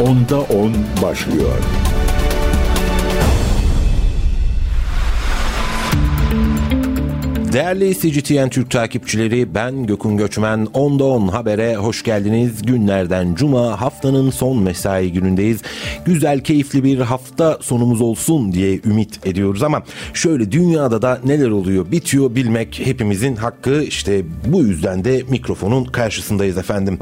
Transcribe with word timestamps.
Onda 0.00 0.40
10 0.40 0.74
başlıyor. 1.02 1.58
Değerli 7.54 7.98
CGTN 7.98 8.48
Türk 8.48 8.70
takipçileri 8.70 9.54
ben 9.54 9.86
Gökün 9.86 10.16
Göçmen 10.16 10.68
10'da 10.74 11.04
10 11.04 11.28
habere 11.28 11.76
hoş 11.76 12.02
geldiniz. 12.02 12.62
Günlerden 12.62 13.34
cuma 13.34 13.80
haftanın 13.80 14.30
son 14.30 14.62
mesai 14.62 15.12
günündeyiz. 15.12 15.62
Güzel 16.04 16.40
keyifli 16.40 16.84
bir 16.84 16.98
hafta 16.98 17.58
sonumuz 17.60 18.00
olsun 18.00 18.52
diye 18.52 18.80
ümit 18.84 19.26
ediyoruz 19.26 19.62
ama 19.62 19.82
şöyle 20.14 20.52
dünyada 20.52 21.02
da 21.02 21.20
neler 21.24 21.48
oluyor 21.48 21.90
bitiyor 21.90 22.34
bilmek 22.34 22.82
hepimizin 22.84 23.36
hakkı 23.36 23.82
işte 23.82 24.22
bu 24.46 24.62
yüzden 24.62 25.04
de 25.04 25.22
mikrofonun 25.28 25.84
karşısındayız 25.84 26.58
efendim. 26.58 26.98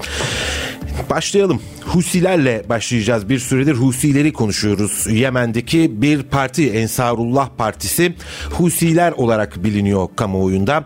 Başlayalım. 1.11 1.61
Husilerle 1.85 2.65
başlayacağız. 2.69 3.29
Bir 3.29 3.39
süredir 3.39 3.75
Husileri 3.75 4.33
konuşuyoruz. 4.33 5.07
Yemen'deki 5.11 6.03
bir 6.03 6.23
parti 6.23 6.71
Ensarullah 6.71 7.49
Partisi 7.59 8.15
Husiler 8.51 9.13
olarak 9.13 9.65
biliniyor 9.65 10.09
kamuoyunda. 10.43 10.85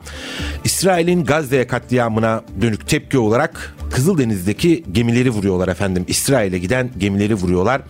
İsrail'in 0.65 1.25
Gazze'ye 1.25 1.67
katliamına 1.67 2.43
dönük 2.61 2.89
tepki 2.89 3.19
olarak 3.19 3.77
Kızıldeniz'deki 3.91 4.85
gemileri 4.93 5.31
vuruyorlar 5.31 5.69
efendim. 5.69 6.05
İsrail'e 6.09 6.59
giden 6.59 6.91
gemileri 6.99 7.35
vuruyorlar. 7.35 7.83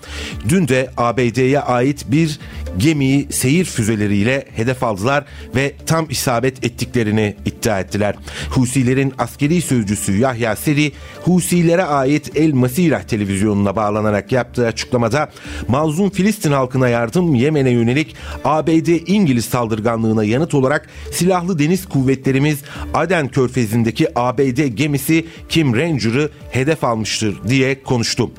Dün 0.48 0.68
de 0.68 0.90
ABD'ye 0.96 1.60
ait 1.60 2.04
bir 2.08 2.40
gemiyi 2.78 3.26
seyir 3.32 3.64
füzeleriyle 3.64 4.44
hedef 4.56 4.82
aldılar 4.82 5.24
ve 5.54 5.72
tam 5.86 6.06
isabet 6.10 6.64
ettiklerini 6.64 7.36
iddia 7.46 7.80
ettiler. 7.80 8.14
Husilerin 8.50 9.12
askeri 9.18 9.62
sözcüsü 9.62 10.16
Yahya 10.16 10.56
Seri, 10.56 10.92
Husilere 11.22 11.84
ait 11.84 12.36
El 12.36 12.52
Masirah 12.52 13.02
televizyonuna 13.02 13.76
bağlanarak 13.76 14.32
yaptığı 14.32 14.66
açıklamada 14.66 15.30
mazlum 15.68 16.10
Filistin 16.10 16.52
halkına 16.52 16.88
yardım 16.88 17.34
Yemen'e 17.34 17.70
yönelik 17.70 18.16
ABD 18.44 19.08
İngiliz 19.08 19.44
saldırganlığına 19.44 20.24
yanıt 20.24 20.54
olarak 20.54 20.88
silahlı 21.12 21.58
deniz 21.58 21.88
kuvvetlerimiz 21.88 22.58
Aden 22.94 23.28
Körfezi'ndeki 23.28 24.18
ABD 24.18 24.66
gemisi 24.66 25.26
Kim 25.48 25.76
Ranger'ı 25.76 26.30
hedef 26.50 26.84
almıştır 26.84 27.36
diye 27.48 27.82
konuştu. 27.82 28.30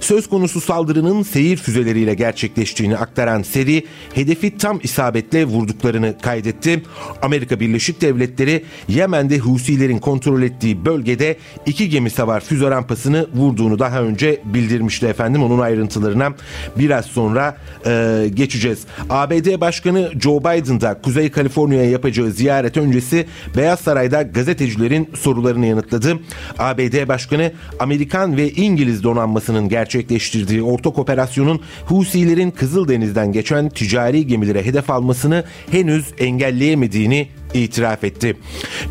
Söz 0.00 0.28
konusu 0.28 0.60
saldırının 0.60 1.22
seyir 1.22 1.56
füzeleriyle 1.56 2.14
gerçekleştiğini 2.14 2.96
aktaran 2.96 3.42
Seri 3.42 3.83
hedefi 4.14 4.58
tam 4.58 4.80
isabetle 4.82 5.44
vurduklarını 5.44 6.18
kaydetti. 6.22 6.82
Amerika 7.22 7.60
Birleşik 7.60 8.00
Devletleri 8.00 8.64
Yemen'de 8.88 9.38
Husilerin 9.38 9.98
kontrol 9.98 10.42
ettiği 10.42 10.84
bölgede 10.84 11.36
iki 11.66 11.88
gemi 11.88 12.10
savar 12.10 12.40
füze 12.40 12.70
rampasını 12.70 13.26
vurduğunu 13.34 13.78
daha 13.78 14.02
önce 14.02 14.40
bildirmişti 14.44 15.06
efendim. 15.06 15.42
Onun 15.42 15.58
ayrıntılarına 15.58 16.34
biraz 16.76 17.04
sonra 17.06 17.56
e, 17.86 18.24
geçeceğiz. 18.34 18.84
ABD 19.10 19.60
Başkanı 19.60 20.10
Joe 20.20 20.40
Biden 20.40 20.80
da 20.80 21.00
Kuzey 21.02 21.30
Kaliforniya'ya 21.30 21.90
yapacağı 21.90 22.30
ziyaret 22.30 22.76
öncesi 22.76 23.26
Beyaz 23.56 23.80
Saray'da 23.80 24.22
gazetecilerin 24.22 25.10
sorularını 25.14 25.66
yanıtladı. 25.66 26.18
ABD 26.58 27.08
Başkanı 27.08 27.52
Amerikan 27.80 28.36
ve 28.36 28.50
İngiliz 28.50 29.02
donanmasının 29.02 29.68
gerçekleştirdiği 29.68 30.62
ortak 30.62 30.98
operasyonun 30.98 31.60
Husilerin 31.86 32.50
Kızıldeniz'den 32.50 33.32
geçen 33.32 33.68
ticari 33.74 34.26
gemilere 34.26 34.64
hedef 34.64 34.90
almasını 34.90 35.44
henüz 35.70 36.06
engelleyemediğini 36.18 37.28
itiraf 37.54 38.04
etti. 38.04 38.36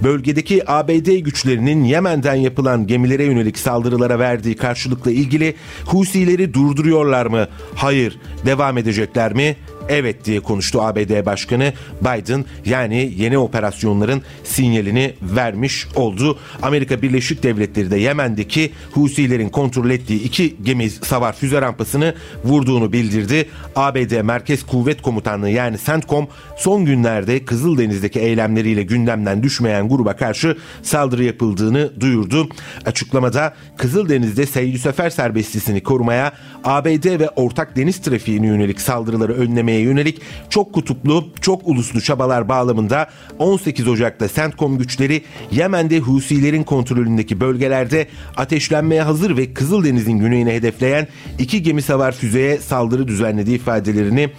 Bölgedeki 0.04 0.72
ABD 0.72 1.18
güçlerinin 1.18 1.84
Yemen'den 1.84 2.36
yapılan 2.36 2.88
gemilere 2.88 3.24
yönelik 3.24 3.58
saldırılara 3.58 4.20
verdiği 4.20 4.56
karşılıkla 4.56 5.12
ilgili 5.12 5.56
Husileri 5.86 6.54
durduruyorlar 6.54 7.26
mı? 7.26 7.48
Hayır. 7.76 8.20
Devam 8.46 8.78
edecekler 8.78 9.34
mi? 9.34 9.56
Evet 9.90 10.26
diye 10.26 10.40
konuştu 10.40 10.82
ABD 10.82 11.26
Başkanı 11.26 11.74
Biden 12.02 12.46
yani 12.66 13.14
yeni 13.18 13.38
operasyonların 13.38 14.22
sinyalini 14.44 15.14
vermiş 15.22 15.88
oldu. 15.96 16.40
Amerika 16.62 17.02
Birleşik 17.02 17.44
Devletleri 17.44 17.92
de 17.92 17.98
Yemen'deki 17.98 18.72
Husilerin 18.92 19.50
kontrol 19.50 19.90
ettiği 19.90 20.24
iki 20.24 20.56
gemi 20.64 20.90
savar 20.90 21.34
füze 21.34 21.62
rampasını 21.62 22.16
vurduğunu 22.46 22.94
bildirdi. 22.94 23.50
ABD 23.76 24.22
Merkez 24.22 24.66
Kuvvet 24.66 25.02
Komutanlığı 25.02 25.50
yani 25.50 25.78
CENTCOM 25.86 26.28
son 26.58 26.86
günlerde 26.86 27.46
Kızıldeniz'deki 27.46 28.20
eylemleriyle 28.20 28.84
gündemden 28.84 29.44
düşmeyen 29.44 29.90
gruba 29.90 30.16
karşı 30.16 30.58
saldırı 30.84 31.24
yapıldığını 31.24 32.02
duyurdu. 32.02 32.50
Açıklamada 32.86 33.54
Kızıldeniz'de 33.78 34.46
seyir 34.46 34.78
sefer 34.78 35.10
serbestisini 35.10 35.84
korumaya 35.84 36.34
ABD 36.64 37.20
ve 37.20 37.30
ortak 37.30 37.76
deniz 37.76 38.02
trafiğine 38.02 38.48
yönelik 38.48 38.82
saldırıları 38.82 39.34
önlemeye 39.34 39.73
önlemeye 39.74 39.82
yönelik 39.82 40.22
çok 40.50 40.74
kutuplu, 40.74 41.28
çok 41.42 41.68
uluslu 41.68 42.02
çabalar 42.02 42.50
bağlamında 42.50 43.08
18 43.40 43.88
Ocak'ta 43.88 44.28
CENTCOM 44.28 44.78
güçleri 44.78 45.22
Yemen'de 45.52 46.00
Husilerin 46.00 46.64
kontrolündeki 46.64 47.40
bölgelerde 47.40 48.08
ateşlenmeye 48.38 49.02
hazır 49.02 49.38
ve 49.38 49.54
Kızıldeniz'in 49.54 50.20
güneyine 50.20 50.54
hedefleyen 50.54 51.08
iki 51.40 51.64
gemi 51.64 51.82
savar 51.82 52.12
füzeye 52.12 52.58
saldırı 52.58 53.08
düzenlediği 53.08 53.56
ifadelerini 53.56 54.30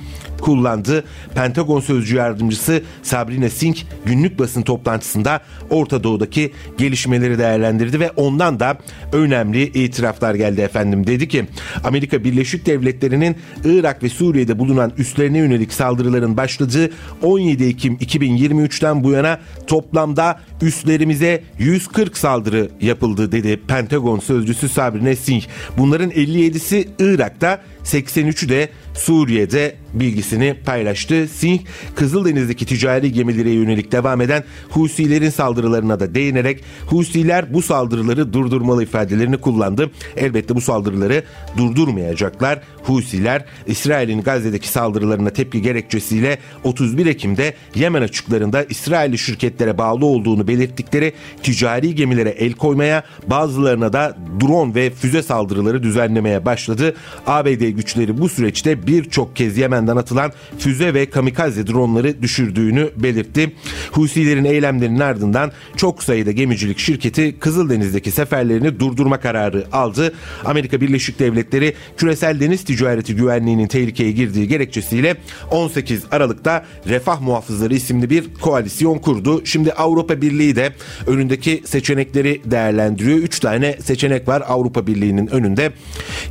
kullandı. 0.40 1.04
Pentagon 1.34 1.80
sözcü 1.80 2.16
yardımcısı 2.16 2.82
Sabrina 3.02 3.48
Singh 3.50 3.78
günlük 4.04 4.38
basın 4.38 4.62
toplantısında 4.62 5.40
Orta 5.70 6.04
Doğu'daki 6.04 6.52
gelişmeleri 6.78 7.38
değerlendirdi 7.38 8.00
ve 8.00 8.10
ondan 8.10 8.60
da 8.60 8.78
önemli 9.12 9.62
itiraflar 9.62 10.34
geldi 10.34 10.60
efendim. 10.60 11.06
Dedi 11.06 11.28
ki 11.28 11.46
Amerika 11.84 12.24
Birleşik 12.24 12.66
Devletleri'nin 12.66 13.36
Irak 13.64 14.02
ve 14.02 14.08
Suriye'de 14.08 14.58
bulunan 14.58 14.92
üslerine 14.98 15.38
yönelik 15.38 15.72
saldırıların 15.72 16.36
başladığı 16.36 16.90
17 17.22 17.64
Ekim 17.64 17.94
2023'ten 17.94 19.04
bu 19.04 19.10
yana 19.10 19.38
toplamda 19.66 20.40
üslerimize 20.62 21.42
140 21.58 22.16
saldırı 22.16 22.70
yapıldı 22.80 23.32
dedi 23.32 23.60
Pentagon 23.68 24.18
sözcüsü 24.18 24.68
Sabrina 24.68 25.16
Singh. 25.16 25.44
Bunların 25.78 26.10
57'si 26.10 26.88
Irak'ta 26.98 27.60
83'ü 27.84 28.48
de 28.48 28.68
Suriye'de 28.94 29.83
bilgisini 29.94 30.56
paylaştı. 30.66 31.28
Singh, 31.28 31.60
Kızıldeniz'deki 31.94 32.66
ticari 32.66 33.12
gemilere 33.12 33.50
yönelik 33.50 33.92
devam 33.92 34.20
eden 34.20 34.44
Husilerin 34.70 35.30
saldırılarına 35.30 36.00
da 36.00 36.14
değinerek 36.14 36.64
Husiler 36.86 37.54
bu 37.54 37.62
saldırıları 37.62 38.32
durdurmalı 38.32 38.82
ifadelerini 38.82 39.36
kullandı. 39.36 39.90
Elbette 40.16 40.54
bu 40.54 40.60
saldırıları 40.60 41.24
durdurmayacaklar. 41.56 42.60
Husiler 42.82 43.44
İsrail'in 43.66 44.22
Gazze'deki 44.22 44.68
saldırılarına 44.68 45.30
tepki 45.30 45.62
gerekçesiyle 45.62 46.38
31 46.64 47.06
Ekim'de 47.06 47.54
Yemen 47.74 48.02
açıklarında 48.02 48.64
İsrailli 48.64 49.18
şirketlere 49.18 49.78
bağlı 49.78 50.06
olduğunu 50.06 50.48
belirttikleri 50.48 51.12
ticari 51.42 51.94
gemilere 51.94 52.28
el 52.28 52.52
koymaya 52.52 53.04
bazılarına 53.26 53.92
da 53.92 54.16
drone 54.40 54.74
ve 54.74 54.90
füze 54.90 55.22
saldırıları 55.22 55.82
düzenlemeye 55.82 56.44
başladı. 56.44 56.94
ABD 57.26 57.68
güçleri 57.68 58.18
bu 58.18 58.28
süreçte 58.28 58.86
birçok 58.86 59.36
kez 59.36 59.58
Yemen'den 59.84 59.96
atılan 60.00 60.32
füze 60.58 60.94
ve 60.94 61.10
kamikaze 61.10 61.66
dronları 61.66 62.22
düşürdüğünü 62.22 62.90
belirtti. 62.96 63.52
Husilerin 63.92 64.44
eylemlerinin 64.44 65.00
ardından 65.00 65.52
çok 65.76 66.02
sayıda 66.02 66.30
gemicilik 66.32 66.78
şirketi 66.78 67.38
Kızıldeniz'deki 67.38 68.10
seferlerini 68.10 68.80
durdurma 68.80 69.20
kararı 69.20 69.64
aldı. 69.72 70.14
Amerika 70.44 70.80
Birleşik 70.80 71.18
Devletleri 71.18 71.74
küresel 71.96 72.40
deniz 72.40 72.64
ticareti 72.64 73.16
güvenliğinin 73.16 73.66
tehlikeye 73.66 74.12
girdiği 74.12 74.48
gerekçesiyle 74.48 75.16
18 75.50 76.04
Aralık'ta 76.10 76.64
Refah 76.88 77.20
Muhafızları 77.20 77.74
isimli 77.74 78.10
bir 78.10 78.34
koalisyon 78.40 78.98
kurdu. 78.98 79.44
Şimdi 79.44 79.72
Avrupa 79.72 80.20
Birliği 80.20 80.56
de 80.56 80.72
önündeki 81.06 81.62
seçenekleri 81.64 82.40
değerlendiriyor. 82.44 83.18
3 83.18 83.40
tane 83.40 83.76
seçenek 83.80 84.28
var 84.28 84.42
Avrupa 84.48 84.86
Birliği'nin 84.86 85.26
önünde. 85.26 85.72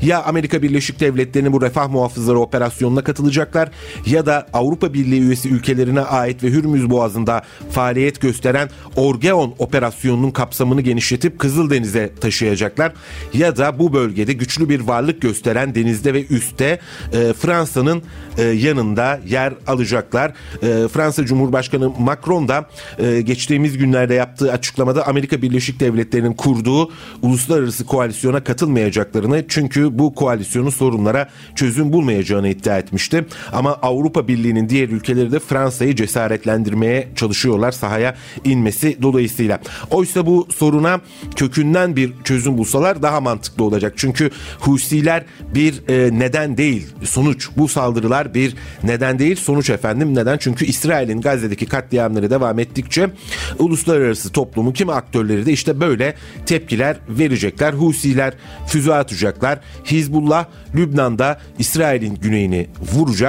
Ya 0.02 0.24
Amerika 0.24 0.62
Birleşik 0.62 1.00
Devletleri'nin 1.00 1.54
bu 1.54 1.62
Refah 1.62 1.90
Muhafızları 1.90 2.40
operasyonuna 2.40 3.04
katılacaklar 3.44 3.70
ya 4.06 4.26
da 4.26 4.48
Avrupa 4.54 4.94
Birliği 4.94 5.22
üyesi 5.22 5.50
ülkelerine 5.50 6.02
ait 6.02 6.44
ve 6.44 6.48
Hürmüz 6.48 6.90
Boğazı'nda 6.90 7.42
faaliyet 7.72 8.22
gösteren 8.22 8.70
Orgeon 8.96 9.56
operasyonunun 9.60 10.32
kapsamını 10.32 10.82
genişletip 10.82 11.40
Kızıldeniz'e 11.40 12.16
taşıyacaklar 12.22 12.94
ya 13.34 13.58
da 13.58 13.80
bu 13.80 13.94
bölgede 13.94 14.34
güçlü 14.34 14.70
bir 14.70 14.80
varlık 14.80 15.22
gösteren 15.22 15.76
denizde 15.76 16.14
ve 16.14 16.26
üstte 16.26 16.80
e, 17.14 17.34
Fransa'nın 17.34 18.04
e, 18.38 18.44
yanında 18.44 19.20
yer 19.28 19.54
alacaklar. 19.68 20.34
E, 20.62 20.88
Fransa 20.88 21.26
Cumhurbaşkanı 21.26 21.90
Macron 22.00 22.48
da 22.48 22.70
e, 23.00 23.22
geçtiğimiz 23.22 23.78
günler 23.78 23.94
günlerde 23.94 24.14
yaptığı 24.14 24.52
açıklamada 24.52 25.08
Amerika 25.08 25.42
Birleşik 25.42 25.80
Devletleri'nin 25.80 26.34
kurduğu 26.34 26.92
uluslararası 27.22 27.86
koalisyona 27.86 28.44
katılmayacaklarını 28.44 29.44
çünkü 29.48 30.00
bu 30.00 30.16
koalisyonun 30.16 30.70
sorunlara 30.70 31.30
çözüm 31.56 31.94
bulmayacağını 31.94 32.48
iddia 32.48 32.78
etmişti. 32.78 33.26
Ama 33.52 33.74
Avrupa 33.82 34.28
Birliği'nin 34.28 34.70
diğer 34.70 34.90
ülkeleri 34.90 35.32
de 35.32 35.40
Fransa'yı 35.40 35.96
cesaretlendirmeye 35.96 37.08
çalışıyorlar 37.16 37.72
sahaya 37.72 38.16
inmesi 38.44 38.98
dolayısıyla. 39.02 39.60
Oysa 39.92 40.26
bu 40.26 40.48
soruna 40.56 41.02
kökünden 41.36 41.96
bir 41.96 42.14
çözüm 42.24 42.58
bulsalar 42.58 43.02
daha 43.02 43.22
mantıklı 43.22 43.64
olacak. 43.64 43.94
Çünkü 43.96 44.30
Husiler 44.60 45.26
bir 45.56 45.88
e, 45.88 46.20
neden 46.20 46.58
değil 46.58 46.88
sonuç. 47.04 47.50
Bu 47.58 47.68
saldırılar 47.68 48.34
bir 48.34 48.56
neden 48.84 49.20
değil 49.20 49.36
sonuç 49.36 49.70
efendim. 49.70 50.16
Neden? 50.16 50.38
Çünkü 50.38 50.66
İsrail'in 50.66 51.22
Gazze'deki 51.22 51.66
katliamları 51.66 52.30
devam 52.30 52.60
ettikçe 52.60 53.10
uluslararası 53.60 54.32
toplumun 54.32 54.72
kimi 54.72 54.92
aktörleri 54.92 55.46
de 55.46 55.52
işte 55.52 55.80
böyle 55.80 56.16
tepkiler 56.46 56.98
verecekler. 57.10 57.74
Husiler 57.74 58.34
füze 58.68 58.94
atacaklar. 58.94 59.60
Hizbullah 59.86 60.46
Lübnan'da 60.76 61.40
İsrail'in 61.60 62.16
güneyini 62.16 62.68
vuracak. 62.94 63.23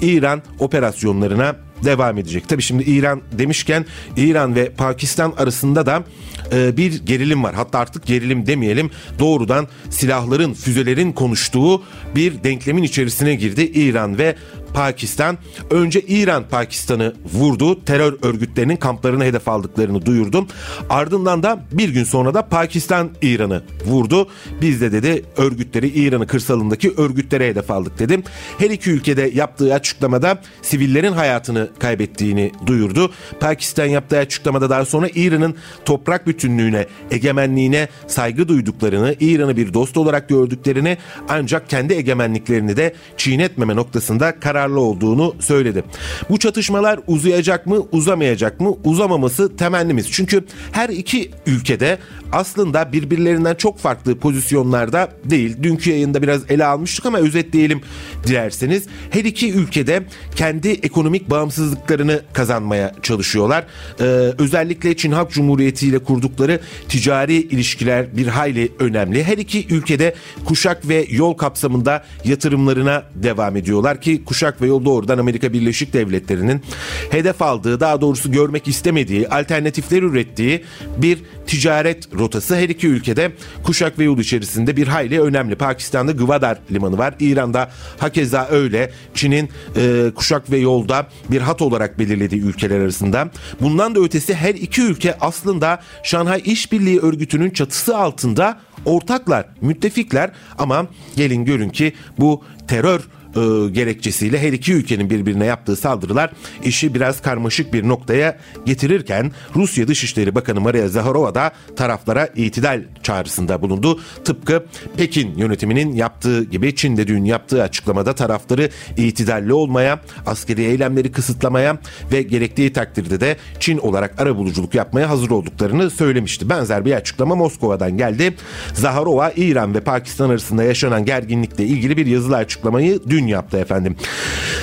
İran 0.00 0.42
operasyonlarına 0.58 1.56
devam 1.84 2.18
edecek. 2.18 2.48
Tabii 2.48 2.62
şimdi 2.62 2.82
İran 2.82 3.20
demişken 3.32 3.86
İran 4.16 4.54
ve 4.54 4.70
Pakistan 4.70 5.34
arasında 5.38 5.86
da 5.86 6.04
e, 6.52 6.76
bir 6.76 7.06
gerilim 7.06 7.44
var. 7.44 7.54
Hatta 7.54 7.78
artık 7.78 8.06
gerilim 8.06 8.46
demeyelim 8.46 8.90
doğrudan 9.18 9.68
silahların, 9.90 10.52
füzelerin 10.52 11.12
konuştuğu 11.12 11.82
bir 12.14 12.44
denklemin 12.44 12.82
içerisine 12.82 13.34
girdi 13.34 13.62
İran 13.62 14.18
ve 14.18 14.36
Pakistan 14.74 15.38
önce 15.70 16.00
İran 16.00 16.44
Pakistan'ı 16.48 17.14
vurdu. 17.34 17.84
Terör 17.84 18.16
örgütlerinin 18.22 18.76
kamplarını 18.76 19.24
hedef 19.24 19.48
aldıklarını 19.48 20.06
duyurdu. 20.06 20.46
Ardından 20.90 21.42
da 21.42 21.64
bir 21.72 21.88
gün 21.88 22.04
sonra 22.04 22.34
da 22.34 22.42
Pakistan 22.46 23.10
İran'ı 23.22 23.62
vurdu. 23.86 24.28
Biz 24.60 24.80
de 24.80 24.92
dedi 24.92 25.24
örgütleri 25.36 25.88
İran'ı 25.88 26.26
kırsalındaki 26.26 26.92
örgütlere 26.96 27.48
hedef 27.48 27.70
aldık 27.70 27.98
dedim. 27.98 28.22
Her 28.58 28.70
iki 28.70 28.90
ülkede 28.90 29.30
yaptığı 29.34 29.74
açıklamada 29.74 30.38
sivillerin 30.62 31.12
hayatını 31.12 31.70
kaybettiğini 31.78 32.52
duyurdu. 32.66 33.12
Pakistan 33.40 33.86
yaptığı 33.86 34.18
açıklamada 34.18 34.70
daha 34.70 34.84
sonra 34.84 35.08
İran'ın 35.14 35.54
toprak 35.84 36.26
bütünlüğüne, 36.26 36.86
egemenliğine 37.10 37.88
saygı 38.06 38.48
duyduklarını, 38.48 39.14
İran'ı 39.20 39.56
bir 39.56 39.74
dost 39.74 39.96
olarak 39.96 40.28
gördüklerini 40.28 40.98
ancak 41.28 41.70
kendi 41.70 41.94
egemenliklerini 41.94 42.76
de 42.76 42.94
çiğnetmeme 43.16 43.76
noktasında 43.76 44.40
karar 44.40 44.59
kararlı 44.60 44.80
olduğunu 44.80 45.34
söyledi. 45.40 45.84
Bu 46.30 46.38
çatışmalar 46.38 47.00
uzayacak 47.06 47.66
mı, 47.66 47.82
uzamayacak 47.92 48.60
mı? 48.60 48.74
Uzamaması 48.84 49.56
temennimiz. 49.56 50.12
Çünkü 50.12 50.44
her 50.72 50.88
iki 50.88 51.30
ülkede 51.46 51.98
aslında 52.32 52.92
birbirlerinden 52.92 53.54
çok 53.54 53.78
farklı 53.78 54.18
pozisyonlarda 54.18 55.08
değil. 55.24 55.56
Dünkü 55.62 55.90
yayında 55.90 56.22
biraz 56.22 56.50
ele 56.50 56.64
almıştık 56.64 57.06
ama 57.06 57.18
özetleyelim 57.18 57.80
dilerseniz. 58.26 58.86
Her 59.10 59.24
iki 59.24 59.52
ülkede 59.52 60.02
kendi 60.36 60.68
ekonomik 60.68 61.30
bağımsızlıklarını 61.30 62.22
kazanmaya 62.32 62.94
çalışıyorlar. 63.02 63.64
Ee, 64.00 64.04
özellikle 64.38 64.96
Çin 64.96 65.12
Halk 65.12 65.30
Cumhuriyeti 65.30 65.86
ile 65.86 65.98
kurdukları 65.98 66.60
ticari 66.88 67.34
ilişkiler 67.34 68.16
bir 68.16 68.26
hayli 68.26 68.72
önemli. 68.78 69.24
Her 69.24 69.38
iki 69.38 69.74
ülkede 69.74 70.14
kuşak 70.44 70.88
ve 70.88 71.06
yol 71.10 71.34
kapsamında 71.34 72.04
yatırımlarına 72.24 73.02
devam 73.14 73.56
ediyorlar 73.56 74.00
ki 74.00 74.24
kuşak 74.24 74.62
ve 74.62 74.66
yol 74.66 74.84
doğrudan 74.84 75.18
Amerika 75.18 75.52
Birleşik 75.52 75.92
Devletleri'nin 75.92 76.62
hedef 77.10 77.42
aldığı 77.42 77.80
daha 77.80 78.00
doğrusu 78.00 78.32
görmek 78.32 78.68
istemediği 78.68 79.28
alternatifler 79.28 80.02
ürettiği 80.02 80.64
bir 80.96 81.18
ticaret 81.46 82.12
rotası 82.20 82.56
her 82.56 82.68
iki 82.68 82.86
ülkede 82.86 83.32
kuşak 83.62 83.98
ve 83.98 84.04
yol 84.04 84.18
içerisinde 84.18 84.76
bir 84.76 84.88
hayli 84.88 85.20
önemli. 85.20 85.56
Pakistan'da 85.56 86.12
Gwadar 86.12 86.58
limanı 86.72 86.98
var. 86.98 87.14
İran'da 87.20 87.70
hakeza 87.98 88.48
öyle. 88.50 88.92
Çin'in 89.14 89.48
e, 89.76 90.10
kuşak 90.14 90.50
ve 90.50 90.58
yolda 90.58 91.06
bir 91.30 91.40
hat 91.40 91.62
olarak 91.62 91.98
belirlediği 91.98 92.42
ülkeler 92.42 92.80
arasında. 92.80 93.30
Bundan 93.60 93.94
da 93.94 94.00
ötesi 94.00 94.34
her 94.34 94.54
iki 94.54 94.82
ülke 94.82 95.16
aslında 95.20 95.82
Şanghay 96.02 96.42
İşbirliği 96.44 97.00
Örgütü'nün 97.00 97.50
çatısı 97.50 97.96
altında 97.96 98.60
ortaklar, 98.84 99.46
müttefikler 99.60 100.30
ama 100.58 100.86
gelin 101.16 101.44
görün 101.44 101.70
ki 101.70 101.92
bu 102.18 102.44
terör 102.68 103.00
e, 103.36 103.40
gerekçesiyle 103.72 104.38
her 104.38 104.52
iki 104.52 104.72
ülkenin 104.72 105.10
birbirine 105.10 105.44
yaptığı 105.44 105.76
saldırılar 105.76 106.30
işi 106.64 106.94
biraz 106.94 107.22
karmaşık 107.22 107.72
bir 107.72 107.88
noktaya 107.88 108.38
getirirken 108.66 109.32
Rusya 109.56 109.88
Dışişleri 109.88 110.34
Bakanı 110.34 110.60
Maria 110.60 110.88
Zaharova 110.88 111.34
da 111.34 111.52
taraflara 111.76 112.26
itidal 112.36 112.82
çağrısında 113.02 113.62
bulundu. 113.62 114.00
Tıpkı 114.24 114.64
Pekin 114.96 115.38
yönetiminin 115.38 115.92
yaptığı 115.92 116.44
gibi 116.44 116.74
Çin'de 116.74 117.06
dün 117.06 117.24
yaptığı 117.24 117.62
açıklamada 117.62 118.14
tarafları 118.14 118.70
itidalli 118.96 119.52
olmaya, 119.52 120.00
askeri 120.26 120.62
eylemleri 120.62 121.12
kısıtlamaya 121.12 121.78
ve 122.12 122.22
gerektiği 122.22 122.72
takdirde 122.72 123.20
de 123.20 123.36
Çin 123.60 123.78
olarak 123.78 124.20
ara 124.20 124.36
buluculuk 124.36 124.74
yapmaya 124.74 125.10
hazır 125.10 125.30
olduklarını 125.30 125.90
söylemişti. 125.90 126.50
Benzer 126.50 126.84
bir 126.84 126.92
açıklama 126.92 127.34
Moskova'dan 127.34 127.96
geldi. 127.96 128.34
Zaharova 128.74 129.32
İran 129.36 129.74
ve 129.74 129.80
Pakistan 129.80 130.30
arasında 130.30 130.62
yaşanan 130.62 131.04
gerginlikle 131.04 131.64
ilgili 131.64 131.96
bir 131.96 132.06
yazılı 132.06 132.36
açıklamayı 132.36 133.00
dün 133.08 133.19
dün 133.20 133.26
yaptı 133.26 133.56
efendim. 133.56 133.96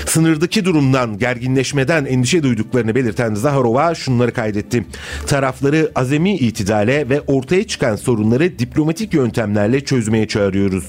Sınırdaki 0.06 0.66
durumdan, 0.66 1.18
gerginleşmeden 1.18 2.06
endişe 2.06 2.44
duyduklarını 2.44 2.96
belirten 2.96 3.36
Zaharova 3.36 3.96
şunları 3.96 4.34
kaydetti. 4.34 4.86
Tarafları 5.28 5.92
azami 5.96 6.36
itidale 6.36 7.10
ve 7.10 7.22
ortaya 7.22 7.68
çıkan 7.68 7.96
sorunları 7.96 8.60
diplomatik 8.60 9.14
yöntemlerle 9.14 9.82
çözmeye 9.86 10.28
çağırıyoruz. 10.28 10.84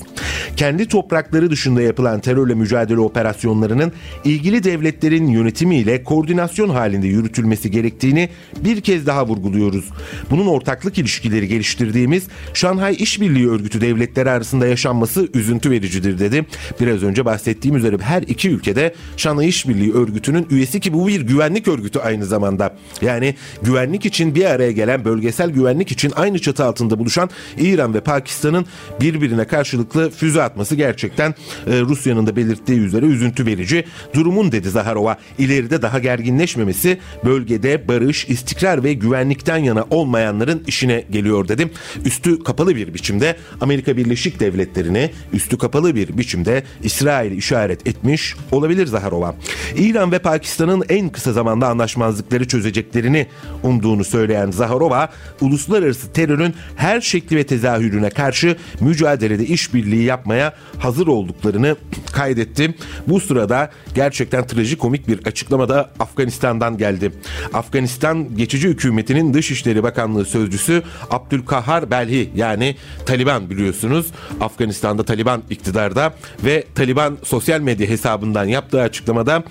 Kendi 0.57 0.89
toprakları 0.89 1.51
dışında 1.51 1.83
yapılan 1.83 2.21
terörle 2.21 2.55
mücadele 2.55 2.99
operasyonlarının 3.01 3.93
ilgili 4.25 4.65
devletlerin 4.65 5.27
yönetimiyle 5.27 6.05
koordinasyon 6.05 6.69
halinde 6.69 7.07
yürütülmesi 7.07 7.71
gerektiğini 7.71 8.29
bir 8.65 8.81
kez 8.81 9.07
daha 9.07 9.27
vurguluyoruz. 9.27 9.85
Bunun 10.31 10.47
ortaklık 10.47 10.99
ilişkileri 10.99 11.49
geliştirdiğimiz 11.49 12.27
Şanghay 12.55 12.97
İşbirliği 12.99 13.49
Örgütü 13.49 13.81
devletleri 13.81 14.31
arasında 14.31 14.67
yaşanması 14.67 15.29
üzüntü 15.35 15.71
vericidir 15.71 16.19
dedi. 16.19 16.47
Biraz 16.81 17.03
önce 17.03 17.25
bahsettiğim 17.25 17.58
bahsettiğim 17.59 17.77
üzere 17.77 17.97
her 18.03 18.23
iki 18.23 18.51
ülkede 18.51 18.95
Şanghay 19.17 19.49
İşbirliği 19.49 19.93
Örgütü'nün 19.93 20.47
üyesi 20.51 20.81
ki 20.81 20.93
bu 20.93 21.09
bir 21.09 21.21
güvenlik 21.21 21.69
örgütü 21.69 21.99
aynı 21.99 22.27
zamanda. 22.27 22.77
Yani 23.03 23.35
güvenlik 23.63 24.07
için 24.07 24.35
bir 24.35 24.45
araya 24.45 24.73
gelen 24.73 25.05
bölgesel 25.05 25.51
güvenlik 25.51 25.93
için 25.93 26.13
aynı 26.17 26.39
çatı 26.39 26.65
altında 26.65 26.99
buluşan 26.99 27.31
İran 27.59 27.95
ve 27.95 28.01
Pakistan'ın 28.01 28.67
birbirine 29.01 29.45
karşılıklı 29.45 30.11
füze 30.11 30.43
atması 30.43 30.75
gerçekten 30.75 31.35
e, 31.67 31.81
Rusya'nın 31.81 32.27
da 32.27 32.37
belirttiği 32.37 32.81
üzere 32.81 33.07
üzüntü 33.07 33.47
verici. 33.47 33.85
Durumun 34.15 34.53
dedi 34.53 34.71
Zaharova 34.71 35.17
ileride 35.39 35.83
daha 35.83 35.99
gerginleşmemesi 35.99 36.99
bölgede 37.25 37.89
barış, 37.89 38.29
istikrar 38.29 38.85
ve 38.85 38.93
güvenlikten 38.93 39.59
yana 39.59 39.85
olmayanların 39.91 40.63
işine 40.67 41.05
geliyor 41.11 41.49
dedim. 41.49 41.71
Üstü 42.05 42.43
kapalı 42.43 42.77
bir 42.77 42.95
biçimde 42.95 43.37
Amerika 43.61 43.97
Birleşik 43.97 44.41
Devletleri'ni 44.41 45.11
üstü 45.33 45.59
kapalı 45.59 45.95
bir 45.95 46.19
biçimde 46.19 46.63
İsrail 46.83 47.39
işaret 47.49 47.87
etmiş 47.87 48.37
olabilir 48.53 48.87
Zaharova. 48.87 49.35
İran 49.77 50.13
ve 50.13 50.19
Pakistan'ın 50.19 50.85
en 50.89 51.09
kısa 51.09 51.33
zamanda 51.33 51.69
anlaşmazlıkları 51.69 52.49
çözeceklerini 52.49 53.27
umduğunu 53.63 54.05
söyleyen 54.05 54.51
Zaharova, 54.51 55.09
uluslararası 55.41 56.13
terörün 56.13 56.55
her 56.77 57.01
şekli 57.01 57.37
ve 57.37 57.47
tezahürüne 57.47 58.11
karşı 58.11 58.57
mücadelede 58.81 59.47
işbirliği 59.47 60.03
yapmaya 60.05 60.55
hazır 60.79 61.07
olduklarını 61.07 61.77
kaydetti. 62.13 62.75
Bu 63.07 63.21
sırada 63.21 63.71
gerçekten 63.95 64.47
trajikomik 64.47 65.09
bir 65.09 65.27
açıklama 65.27 65.69
da 65.69 65.91
Afganistan'dan 66.01 66.79
geldi. 66.79 67.13
Afganistan 67.55 68.37
geçici 68.37 68.69
hükümetinin 68.69 69.35
Dışişleri 69.35 69.83
Bakanlığı 69.83 70.25
sözcüsü 70.25 70.83
Abdülkahar 71.11 71.91
Belhi 71.91 72.31
yani 72.35 72.77
Taliban 73.07 73.51
biliyorsunuz. 73.51 74.07
Afganistan'da 74.41 75.05
Taliban 75.05 75.43
iktidarda 75.51 76.15
ve 76.45 76.65
Taliban 76.75 77.19
sosyal 77.23 77.38
medya 77.61 77.89
hesabından 77.89 78.45
yaptığı 78.45 78.83
açıklamada 78.83 79.43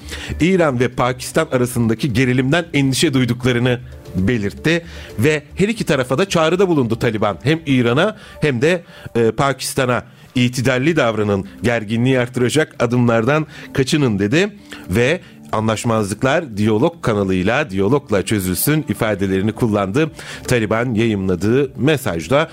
İran 0.42 0.80
ve 0.80 0.88
Pakistan 0.88 1.48
arasındaki 1.52 2.14
gerilimden 2.14 2.66
endişe 2.74 3.14
duyduklarını 3.14 3.80
belirtti 4.16 4.86
ve 5.20 5.44
her 5.56 5.68
iki 5.68 5.86
tarafa 5.86 6.18
da 6.18 6.30
çağrıda 6.30 6.68
bulundu 6.68 7.00
Taliban. 7.00 7.38
Hem 7.44 7.60
İran'a 7.66 8.18
hem 8.42 8.62
de 8.62 8.84
e, 9.16 9.32
Pakistan'a 9.32 10.04
itidalli 10.36 10.96
davranın, 10.96 11.48
gerginliği 11.64 12.20
artıracak 12.20 12.76
adımlardan 12.80 13.48
kaçının 13.74 14.20
dedi 14.20 14.58
ve 14.90 15.22
anlaşmazlıklar 15.52 16.58
diyalog 16.58 17.02
kanalıyla, 17.02 17.70
diyalogla 17.70 18.26
çözülsün 18.26 18.86
ifadelerini 18.90 19.52
kullandı. 19.52 20.12
Taliban 20.48 20.94
yayımladığı 20.94 21.72
mesajda 21.78 22.50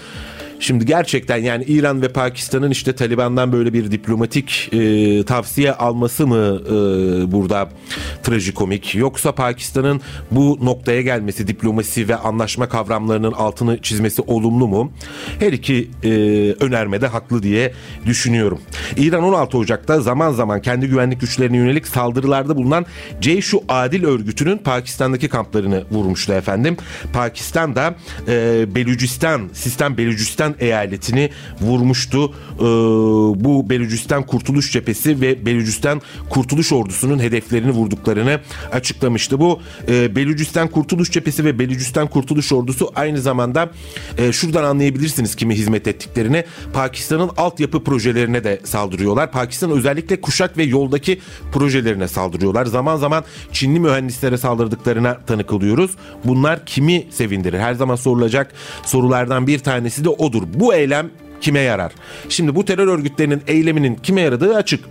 Şimdi 0.61 0.87
gerçekten 0.87 1.37
yani 1.37 1.64
İran 1.64 2.02
ve 2.02 2.08
Pakistan'ın 2.08 2.70
işte 2.70 2.94
Taliban'dan 2.94 3.52
böyle 3.52 3.73
bir 3.73 3.90
diplomatik 3.90 4.68
e, 4.73 5.25
tavsiye 5.25 5.73
alması 5.73 6.26
mı 6.26 6.61
e, 6.66 6.73
burada 7.32 7.68
trajikomik 8.23 8.94
yoksa 8.94 9.32
Pakistan'ın 9.32 10.00
bu 10.30 10.58
noktaya 10.62 11.02
gelmesi 11.02 11.49
diplomasi 11.49 12.08
ve 12.08 12.16
anlaşma 12.16 12.68
kavramlarının 12.68 13.32
altını 13.32 13.82
çizmesi 13.82 14.23
olumlu 14.23 14.68
mu? 14.68 14.92
Her 15.40 15.52
iki 15.52 15.90
e, 16.04 16.11
önermede 16.61 17.06
haklı 17.06 17.42
diye 17.42 17.73
düşünüyorum. 18.06 18.61
İran 18.96 19.23
16 19.23 19.58
Ocak'ta 19.58 20.00
zaman 20.00 20.32
zaman 20.32 20.62
kendi 20.62 20.87
güvenlik 20.87 21.20
güçlerine 21.20 21.56
yönelik 21.56 21.87
saldırılarda 21.87 22.56
bulunan 22.56 22.87
Ceyşu 23.20 23.62
Adil 23.68 24.04
örgütünün 24.04 24.58
Pakistan'daki 24.58 25.28
kamplarını 25.28 25.84
vurmuştu 25.90 26.32
efendim. 26.32 26.76
Pakistan 27.12 27.76
da 27.76 27.94
e, 28.28 28.64
Belucistan, 28.75 29.49
sistem 29.52 29.96
Belucistan 30.44 30.66
eyaletini 30.66 31.30
vurmuştu. 31.60 32.32
E, 32.58 32.64
bu 33.44 33.70
Belucistan 33.70 34.22
Kurtuluş 34.22 34.72
Cephesi 34.72 35.20
ve 35.20 35.46
Belucistan 35.46 36.02
Kurtuluş 36.30 36.72
Ordusu'nun 36.72 37.18
hedeflerini 37.18 37.70
vurduklarını 37.70 38.40
açıklamıştı. 38.72 39.40
Bu 39.40 39.60
e, 39.88 40.16
Belucistan 40.16 40.68
Kurtuluş 40.68 41.10
Cephesi 41.10 41.44
ve 41.44 41.58
Belucistan 41.58 42.06
Kurtuluş 42.06 42.52
Ordusu 42.52 42.92
aynı 42.94 43.20
zamanda 43.20 43.70
e, 44.18 44.32
şuradan 44.32 44.64
anlayabilirsiniz 44.64 45.34
kimi 45.36 45.54
hizmet 45.54 45.88
ettiklerini. 45.88 46.44
Pakistan'ın 46.72 47.30
altyapı 47.36 47.84
projelerine 47.84 48.44
de 48.44 48.60
saldırıyorlar. 48.64 49.32
Pakistan 49.32 49.70
özellikle 49.70 50.20
kuşak 50.20 50.58
ve 50.58 50.62
yoldaki 50.62 51.20
projelerine 51.52 52.08
saldırıyorlar. 52.08 52.66
Zaman 52.66 52.96
zaman 52.96 53.24
Çinli 53.52 53.80
mühendislere 53.80 54.36
saldırdıklarına 54.36 55.18
tanık 55.26 55.52
oluyoruz. 55.52 55.90
Bunlar 56.24 56.66
kimi 56.66 57.06
sevindirir? 57.10 57.58
Her 57.58 57.74
zaman 57.74 57.96
sorulacak 57.96 58.52
sorulardan 58.84 59.46
bir 59.46 59.58
tanesi 59.58 60.04
de 60.04 60.08
odur. 60.08 60.33
Bu 60.42 60.74
eylem 60.74 61.10
kime 61.40 61.60
yarar? 61.60 61.92
Şimdi 62.28 62.54
bu 62.54 62.64
terör 62.64 62.88
örgütlerinin 62.88 63.42
eyleminin 63.46 63.94
kime 63.94 64.20
yaradığı 64.20 64.56
açık. 64.56 64.84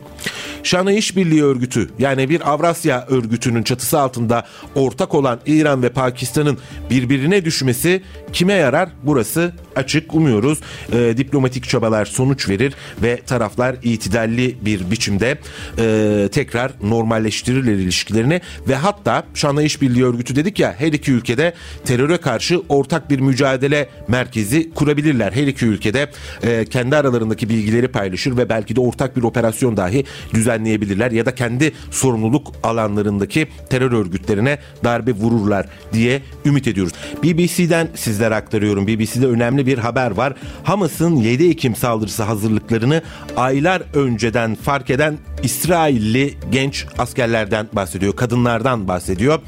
Şanı 0.64 0.94
İşbirliği 0.94 1.44
Örgütü 1.44 1.90
yani 2.00 2.30
bir 2.30 2.52
Avrasya 2.52 3.06
örgütünün 3.10 3.64
çatısı 3.64 4.00
altında 4.00 4.46
ortak 4.76 5.16
olan 5.16 5.40
İran 5.46 5.84
ve 5.84 5.90
Pakistan'ın 5.90 6.58
birbirine 6.90 7.46
düşmesi 7.46 8.04
kime 8.34 8.54
yarar? 8.54 8.90
Burası 9.04 9.54
açık. 9.76 10.14
Umuyoruz 10.14 10.60
e, 10.94 11.18
diplomatik 11.18 11.70
çabalar 11.70 12.06
sonuç 12.06 12.50
verir 12.50 12.74
ve 13.02 13.22
taraflar 13.22 13.76
itidalli 13.84 14.56
bir 14.62 14.92
biçimde 14.92 15.38
e, 15.80 16.30
tekrar 16.32 16.72
normalleştirirler 16.84 17.74
ilişkilerini 17.74 18.42
ve 18.68 18.76
hatta 18.76 19.24
Şanlı 19.34 19.64
İşbirliği 19.64 20.06
Örgütü 20.06 20.36
dedik 20.36 20.60
ya 20.60 20.76
her 20.78 20.94
iki 20.94 21.12
ülkede 21.12 21.54
teröre 21.86 22.18
karşı 22.18 22.62
ortak 22.70 23.10
bir 23.10 23.20
mücadele 23.20 23.90
merkezi 24.08 24.72
kurabilirler. 24.72 25.32
Her 25.32 25.48
iki 25.48 25.66
ülkede 25.66 26.10
e, 26.44 26.66
kendi 26.66 26.96
aralarındaki 26.96 27.50
bilgileri 27.50 27.88
paylaşır 27.88 28.38
ve 28.38 28.50
belki 28.50 28.76
de 28.76 28.80
ortak 28.80 29.18
bir 29.18 29.24
operasyon 29.24 29.78
dahi 29.78 30.06
düzenleyebilirler 30.34 31.12
ya 31.12 31.26
da 31.26 31.36
kendi 31.36 31.72
sorumluluk 31.92 32.52
alanlarındaki 32.64 33.48
terör 33.70 33.92
örgütlerine 33.92 34.58
darbe 34.84 35.12
vururlar 35.12 35.66
diye 35.94 36.22
ümit 36.46 36.68
ediyoruz. 36.68 36.94
BBC'den 37.24 37.88
sizlere 37.96 38.36
aktarıyorum. 38.36 38.88
BBC'de 38.88 39.28
önemli 39.28 39.63
bir 39.66 39.78
haber 39.78 40.12
var. 40.12 40.34
Hamas'ın 40.64 41.16
7 41.16 41.50
Ekim 41.50 41.76
saldırısı 41.76 42.24
hazırlıklarını 42.24 43.02
aylar 43.38 43.82
önceden 43.94 44.56
fark 44.56 44.90
eden 44.90 45.18
İsrailli 45.44 46.34
genç 46.52 46.86
askerlerden 46.98 47.68
bahsediyor. 47.74 48.16
Kadınlardan 48.16 48.88
bahsediyor. 48.88 49.40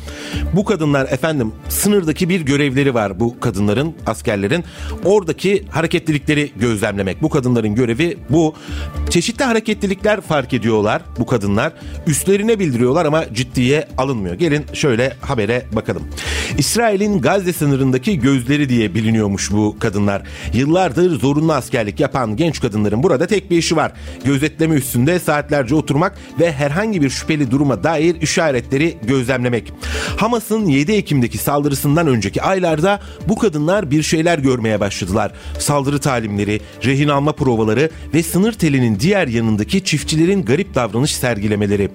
Bu 0.54 0.66
kadınlar 0.66 1.06
efendim 1.06 1.52
sınırdaki 1.70 2.30
bir 2.30 2.42
görevleri 2.42 2.94
var 2.94 3.20
bu 3.20 3.40
kadınların, 3.40 3.96
askerlerin. 4.06 4.64
Oradaki 5.06 5.66
hareketlilikleri 5.70 6.52
gözlemlemek. 6.56 7.22
Bu 7.22 7.30
kadınların 7.30 7.76
görevi 7.76 8.18
bu. 8.30 8.56
Çeşitli 9.10 9.44
hareketlilikler 9.44 10.22
fark 10.22 10.54
ediyorlar 10.54 11.02
bu 11.20 11.26
kadınlar. 11.26 11.74
Üstlerine 12.08 12.60
bildiriyorlar 12.60 13.06
ama 13.06 13.34
ciddiye 13.34 13.88
alınmıyor. 13.98 14.36
Gelin 14.36 14.66
şöyle 14.74 15.14
habere 15.22 15.66
bakalım. 15.72 16.04
İsrail'in 16.58 17.22
Gazze 17.22 17.54
sınırındaki 17.54 18.20
gözleri 18.20 18.70
diye 18.70 18.96
biliniyormuş 18.96 19.52
bu 19.52 19.76
kadınlar. 19.80 20.22
Yıllardır 20.54 21.20
zorunlu 21.20 21.54
askerlik 21.54 22.00
yapan 22.00 22.36
genç 22.36 22.62
kadınların 22.62 23.04
burada 23.04 23.28
tek 23.28 23.52
bir 23.52 23.58
işi 23.58 23.76
var. 23.76 23.92
Gözetleme 24.26 24.76
üstünde 24.76 25.20
saatlerce 25.20 25.76
oturmak 25.86 26.18
ve 26.40 26.52
herhangi 26.52 27.02
bir 27.02 27.10
şüpheli 27.10 27.52
duruma 27.52 27.84
dair 27.84 28.22
işaretleri 28.22 28.98
gözlemlemek. 29.04 29.74
Hamas'ın 30.18 30.66
7 30.66 30.92
Ekim'deki 30.92 31.38
saldırısından 31.38 32.08
önceki 32.08 32.42
aylarda 32.42 33.00
bu 33.28 33.36
kadınlar 33.36 33.92
bir 33.92 34.04
şeyler 34.04 34.40
görmeye 34.40 34.80
başladılar. 34.80 35.32
Saldırı 35.60 36.00
talimleri, 36.00 36.62
rehin 36.86 37.08
alma 37.08 37.32
provaları 37.32 37.90
ve 38.14 38.24
sınır 38.24 38.54
telinin 38.54 39.00
diğer 39.00 39.28
yanındaki 39.28 39.84
çiftçilerin 39.84 40.46
garip 40.46 40.76
davranış 40.76 41.16
sergilemeleri. 41.16 41.90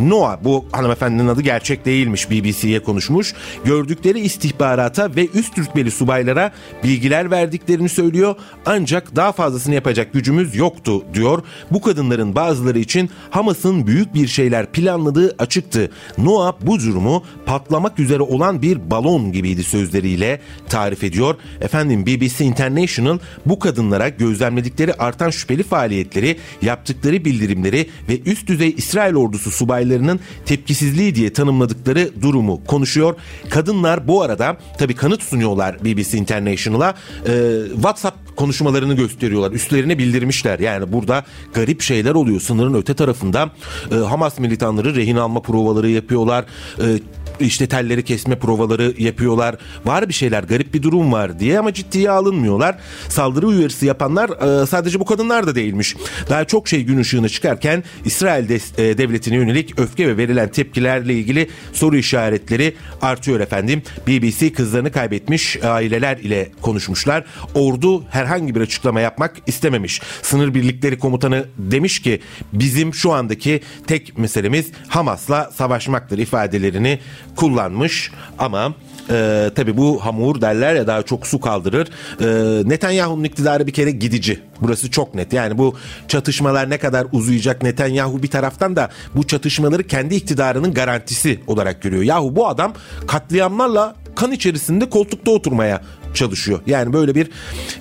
Noah 0.00 0.36
bu 0.44 0.64
hanımefendinin 0.72 1.28
adı 1.28 1.42
gerçek 1.42 1.86
değilmiş 1.86 2.30
BBC'ye 2.30 2.82
konuşmuş. 2.82 3.34
Gördükleri 3.64 4.20
istihbarata 4.20 5.16
ve 5.16 5.28
üst 5.34 5.58
rütbeli 5.58 5.90
subaylara 5.90 6.52
bilgiler 6.84 7.30
verdiklerini 7.30 7.88
söylüyor. 7.88 8.34
Ancak 8.66 9.16
daha 9.16 9.32
fazlasını 9.32 9.74
yapacak 9.74 10.12
gücümüz 10.12 10.56
yoktu 10.56 11.02
diyor. 11.14 11.42
Bu 11.70 11.80
kadınların 11.80 12.34
bazıları 12.34 12.78
için 12.78 13.10
Hamas'ın 13.30 13.86
büyük 13.86 14.14
bir 14.14 14.26
şeyler 14.28 14.66
planladığı 14.66 15.34
açıktı. 15.38 15.90
Noah 16.18 16.52
bu 16.60 16.80
durumu 16.80 17.24
patlamak 17.46 17.98
üzere 17.98 18.22
olan 18.22 18.62
bir 18.62 18.90
balon 18.90 19.32
gibiydi 19.32 19.62
sözleriyle 19.62 20.40
tarif 20.68 21.04
ediyor. 21.04 21.34
Efendim 21.60 22.06
BBC 22.06 22.44
International 22.44 23.18
bu 23.46 23.58
kadınlara 23.58 24.08
gözlemledikleri 24.08 24.94
artan 24.94 25.30
şüpheli 25.30 25.62
faaliyetleri, 25.62 26.36
yaptıkları 26.62 27.24
bildirimleri 27.24 27.86
ve 28.08 28.20
üst 28.20 28.46
düzey 28.46 28.74
İsrail 28.76 29.14
ordusu 29.14 29.50
subaylarının 29.50 30.20
tepkisizliği 30.46 31.14
diye 31.14 31.32
tanımladıkları 31.32 32.22
durumu 32.22 32.64
konuşuyor. 32.64 33.14
Kadınlar 33.50 34.08
bu 34.08 34.22
arada 34.22 34.56
tabii 34.78 34.94
kanıt 34.94 35.22
sunuyorlar 35.22 35.84
BBC 35.84 36.18
International'a. 36.18 36.94
Ee, 37.26 37.30
WhatsApp 37.74 38.36
konuşmalarını 38.36 38.94
gösteriyorlar. 38.94 39.52
Üstlerine 39.52 39.98
bildirmişler. 39.98 40.58
Yani 40.58 40.92
burada 40.92 41.24
garip 41.54 41.82
şeyler 41.82 42.14
oluyor. 42.14 42.40
Sınırın 42.40 42.74
öte 42.74 42.94
tarafında 43.00 43.50
e, 43.92 43.94
Hamas 43.94 44.38
militanları 44.38 44.94
rehin 44.94 45.16
alma 45.16 45.40
provaları 45.42 45.88
yapıyorlar. 45.90 46.44
E, 46.78 47.00
işte 47.40 47.66
telleri 47.66 48.04
kesme 48.04 48.38
provaları 48.38 48.94
yapıyorlar. 48.98 49.56
Var 49.84 50.08
bir 50.08 50.14
şeyler 50.14 50.42
garip 50.42 50.74
bir 50.74 50.82
durum 50.82 51.12
var 51.12 51.40
diye 51.40 51.58
ama 51.58 51.74
ciddiye 51.74 52.10
alınmıyorlar. 52.10 52.78
Saldırı 53.08 53.46
uyarısı 53.46 53.86
yapanlar 53.86 54.62
e, 54.62 54.66
sadece 54.66 55.00
bu 55.00 55.04
kadınlar 55.04 55.46
da 55.46 55.54
değilmiş. 55.54 55.96
Daha 56.30 56.44
çok 56.44 56.68
şey 56.68 56.82
gün 56.82 56.98
ışığına 56.98 57.28
çıkarken 57.28 57.84
İsrail 58.04 58.50
e, 58.50 58.98
devletine 58.98 59.36
yönelik 59.36 59.78
öfke 59.78 60.08
ve 60.08 60.16
verilen 60.16 60.48
tepkilerle 60.48 61.14
ilgili 61.14 61.48
soru 61.72 61.96
işaretleri 61.96 62.76
artıyor 63.02 63.40
efendim. 63.40 63.82
BBC 64.06 64.52
kızlarını 64.52 64.92
kaybetmiş 64.92 65.64
aileler 65.64 66.16
ile 66.16 66.48
konuşmuşlar. 66.62 67.24
Ordu 67.54 68.04
herhangi 68.10 68.54
bir 68.54 68.60
açıklama 68.60 69.00
yapmak 69.00 69.36
istememiş. 69.46 70.00
Sınır 70.22 70.54
birlikleri 70.54 70.98
komutanı 70.98 71.44
demiş 71.58 72.02
ki 72.02 72.20
bizim 72.52 72.94
şu 72.94 73.12
andaki 73.12 73.60
tek 73.86 74.18
meselemiz 74.18 74.66
Hamas'la 74.88 75.50
savaşmaktır 75.54 76.18
ifadelerini 76.18 76.98
kullanmış 77.36 78.10
ama 78.38 78.74
e, 79.10 79.50
tabi 79.54 79.76
bu 79.76 80.04
hamur 80.04 80.40
derler 80.40 80.74
ya 80.74 80.86
daha 80.86 81.02
çok 81.02 81.26
su 81.26 81.40
kaldırır. 81.40 81.88
E, 82.20 82.68
Netanyahu'nun 82.68 83.24
iktidarı 83.24 83.66
bir 83.66 83.72
kere 83.72 83.90
gidici. 83.90 84.40
Burası 84.60 84.90
çok 84.90 85.14
net. 85.14 85.32
Yani 85.32 85.58
bu 85.58 85.76
çatışmalar 86.08 86.70
ne 86.70 86.78
kadar 86.78 87.06
uzayacak 87.12 87.62
Netanyahu 87.62 88.22
bir 88.22 88.30
taraftan 88.30 88.76
da 88.76 88.90
bu 89.14 89.26
çatışmaları 89.26 89.86
kendi 89.86 90.14
iktidarının 90.14 90.74
garantisi 90.74 91.40
olarak 91.46 91.82
görüyor. 91.82 92.02
Yahu 92.02 92.36
bu 92.36 92.48
adam 92.48 92.74
katliamlarla 93.06 93.94
kan 94.16 94.32
içerisinde 94.32 94.90
koltukta 94.90 95.30
oturmaya 95.30 95.80
çalışıyor. 96.14 96.60
Yani 96.66 96.92
böyle 96.92 97.14
bir 97.14 97.30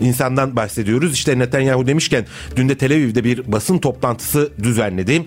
insandan 0.01 0.55
bahsediyoruz. 0.55 1.13
İşte 1.13 1.39
Netanyahu 1.39 1.87
demişken 1.87 2.25
dün 2.55 2.69
de 2.69 2.77
Tel 2.77 2.91
Aviv'de 2.91 3.23
bir 3.23 3.51
basın 3.51 3.77
toplantısı 3.77 4.51
düzenledi. 4.63 5.25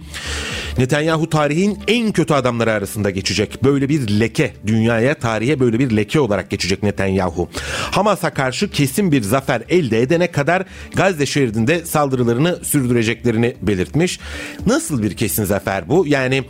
Netanyahu 0.78 1.30
tarihin 1.30 1.78
en 1.88 2.12
kötü 2.12 2.34
adamları 2.34 2.72
arasında 2.72 3.10
geçecek. 3.10 3.64
Böyle 3.64 3.88
bir 3.88 4.20
leke 4.20 4.52
dünyaya 4.66 5.14
tarihe 5.14 5.60
böyle 5.60 5.78
bir 5.78 5.96
leke 5.96 6.20
olarak 6.20 6.50
geçecek 6.50 6.82
Netanyahu. 6.82 7.48
Hamas'a 7.90 8.30
karşı 8.30 8.70
kesin 8.70 9.12
bir 9.12 9.22
zafer 9.22 9.62
elde 9.68 10.02
edene 10.02 10.32
kadar 10.32 10.64
Gazze 10.94 11.26
şeridinde 11.26 11.86
saldırılarını 11.86 12.58
sürdüreceklerini 12.64 13.56
belirtmiş. 13.62 14.20
Nasıl 14.66 15.02
bir 15.02 15.16
kesin 15.16 15.44
zafer 15.44 15.88
bu? 15.88 16.06
Yani 16.06 16.44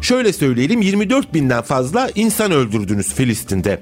şöyle 0.00 0.32
söyleyelim 0.32 0.82
24 0.82 1.34
binden 1.34 1.62
fazla 1.62 2.10
insan 2.14 2.52
öldürdünüz 2.52 3.14
Filistin'de. 3.14 3.80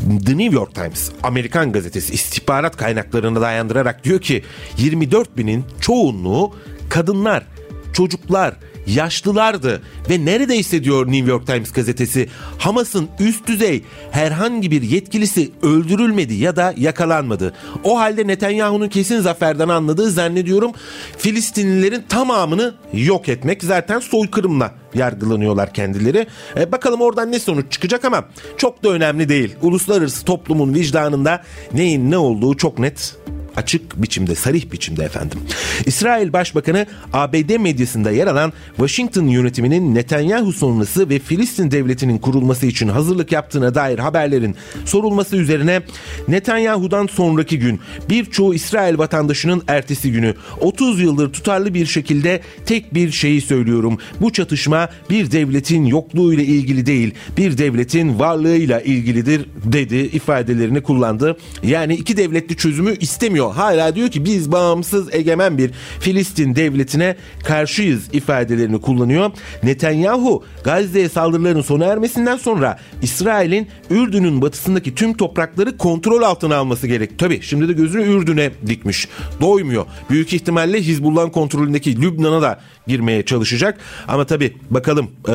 The 0.00 0.38
New 0.38 0.54
York 0.54 0.74
Times, 0.74 1.10
Amerikan 1.22 1.72
gazetesi 1.72 2.14
istihbarat 2.14 2.76
kaynaklarına 2.76 3.40
dayandırarak 3.40 4.04
diyor 4.04 4.20
ki 4.20 4.42
24 4.78 5.36
binin 5.36 5.64
çoğunluğu 5.80 6.54
kadınlar, 6.88 7.46
çocuklar, 7.92 8.54
yaşlılardı 8.86 9.82
ve 10.10 10.24
neredeyse 10.24 10.84
diyor 10.84 11.06
New 11.06 11.30
York 11.30 11.46
Times 11.46 11.72
gazetesi 11.72 12.28
Hamas'ın 12.58 13.08
üst 13.20 13.46
düzey 13.46 13.84
herhangi 14.10 14.70
bir 14.70 14.82
yetkilisi 14.82 15.50
öldürülmedi 15.62 16.34
ya 16.34 16.56
da 16.56 16.74
yakalanmadı. 16.76 17.54
O 17.84 17.98
halde 17.98 18.26
Netanyahu'nun 18.26 18.88
kesin 18.88 19.20
zaferden 19.20 19.68
anladığı 19.68 20.10
zannediyorum 20.10 20.72
Filistinlilerin 21.18 22.04
tamamını 22.08 22.74
yok 22.92 23.28
etmek 23.28 23.64
zaten 23.64 23.98
soykırımla 23.98 24.74
yargılanıyorlar 24.94 25.74
kendileri. 25.74 26.26
E, 26.56 26.72
bakalım 26.72 27.00
oradan 27.00 27.32
ne 27.32 27.38
sonuç 27.38 27.72
çıkacak 27.72 28.04
ama 28.04 28.24
çok 28.56 28.84
da 28.84 28.88
önemli 28.88 29.28
değil. 29.28 29.54
Uluslararası 29.62 30.24
toplumun 30.24 30.74
vicdanında 30.74 31.42
neyin 31.72 32.10
ne 32.10 32.18
olduğu 32.18 32.56
çok 32.56 32.78
net 32.78 33.16
açık 33.56 34.02
biçimde, 34.02 34.34
sarih 34.34 34.72
biçimde 34.72 35.04
efendim. 35.04 35.38
İsrail 35.86 36.32
Başbakanı 36.32 36.86
ABD 37.12 37.58
medyasında 37.58 38.10
yer 38.10 38.26
alan 38.26 38.52
Washington 38.76 39.26
yönetiminin 39.26 39.94
Netanyahu 39.94 40.52
sonrası 40.52 41.08
ve 41.08 41.18
Filistin 41.18 41.70
devletinin 41.70 42.18
kurulması 42.18 42.66
için 42.66 42.88
hazırlık 42.88 43.32
yaptığına 43.32 43.74
dair 43.74 43.98
haberlerin 43.98 44.56
sorulması 44.84 45.36
üzerine 45.36 45.82
Netanyahu'dan 46.28 47.06
sonraki 47.06 47.58
gün 47.58 47.80
birçoğu 48.08 48.54
İsrail 48.54 48.98
vatandaşının 48.98 49.62
ertesi 49.68 50.12
günü 50.12 50.34
30 50.60 51.00
yıldır 51.00 51.32
tutarlı 51.32 51.74
bir 51.74 51.86
şekilde 51.86 52.40
tek 52.66 52.94
bir 52.94 53.10
şeyi 53.10 53.40
söylüyorum. 53.40 53.98
Bu 54.20 54.32
çatışma 54.32 54.88
bir 55.10 55.30
devletin 55.30 55.86
yokluğuyla 55.86 56.44
ilgili 56.44 56.86
değil, 56.86 57.14
bir 57.36 57.58
devletin 57.58 58.18
varlığıyla 58.18 58.80
ilgilidir 58.80 59.46
dedi 59.64 59.96
ifadelerini 59.96 60.82
kullandı. 60.82 61.36
Yani 61.62 61.94
iki 61.94 62.16
devletli 62.16 62.56
çözümü 62.56 62.96
istemiyor 62.96 63.49
Hala 63.50 63.94
diyor 63.94 64.08
ki 64.08 64.24
biz 64.24 64.52
bağımsız 64.52 65.14
egemen 65.14 65.58
bir 65.58 65.70
Filistin 66.00 66.56
devletine 66.56 67.16
karşıyız 67.44 68.08
ifadelerini 68.12 68.80
kullanıyor. 68.80 69.30
Netanyahu 69.62 70.44
Gazze'ye 70.64 71.08
saldırıların 71.08 71.60
sona 71.60 71.84
ermesinden 71.84 72.36
sonra 72.36 72.78
İsrail'in 73.02 73.68
Ürdün'ün 73.90 74.42
batısındaki 74.42 74.94
tüm 74.94 75.16
toprakları 75.16 75.76
kontrol 75.76 76.22
altına 76.22 76.56
alması 76.56 76.86
gerek. 76.86 77.18
Tabi 77.18 77.42
şimdi 77.42 77.68
de 77.68 77.72
gözünü 77.72 78.02
Ürdün'e 78.02 78.50
dikmiş. 78.66 79.08
Doymuyor. 79.40 79.86
Büyük 80.10 80.32
ihtimalle 80.32 80.80
Hizbullah'ın 80.80 81.30
kontrolündeki 81.30 82.02
Lübnan'a 82.02 82.42
da 82.42 82.60
girmeye 82.90 83.22
çalışacak. 83.22 83.78
Ama 84.08 84.24
tabi 84.24 84.56
bakalım 84.70 85.10
ee, 85.28 85.32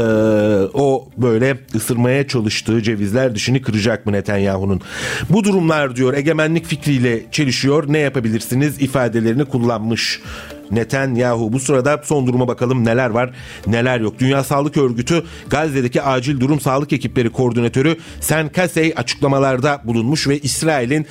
o 0.74 1.10
böyle 1.18 1.58
ısırmaya 1.76 2.28
çalıştığı 2.28 2.84
cevizler 2.84 3.36
dişini 3.36 3.62
kıracak 3.62 4.06
mı 4.06 4.12
Netanyahu'nun? 4.12 4.82
Bu 5.30 5.44
durumlar 5.44 5.96
diyor 5.96 6.14
egemenlik 6.14 6.66
fikriyle 6.66 7.24
çelişiyor. 7.32 7.86
Ne 7.88 8.00
yapabilirsiniz 8.00 8.82
ifadelerini 8.82 9.46
kullanmış. 9.46 10.22
Netanyahu 10.72 11.54
bu 11.54 11.60
sırada 11.60 12.02
son 12.04 12.28
duruma 12.28 12.48
bakalım 12.48 12.86
neler 12.86 13.10
var 13.10 13.34
neler 13.68 14.00
yok. 14.00 14.20
Dünya 14.20 14.44
Sağlık 14.44 14.78
Örgütü 14.78 15.24
Gazze'deki 15.50 16.02
acil 16.02 16.40
durum 16.40 16.60
sağlık 16.60 16.94
ekipleri 16.94 17.30
koordinatörü 17.30 17.98
Sen 18.20 18.50
Kasey 18.50 18.94
açıklamalarda 18.96 19.82
bulunmuş 19.84 20.28
ve 20.28 20.40
İsrail'in 20.40 21.06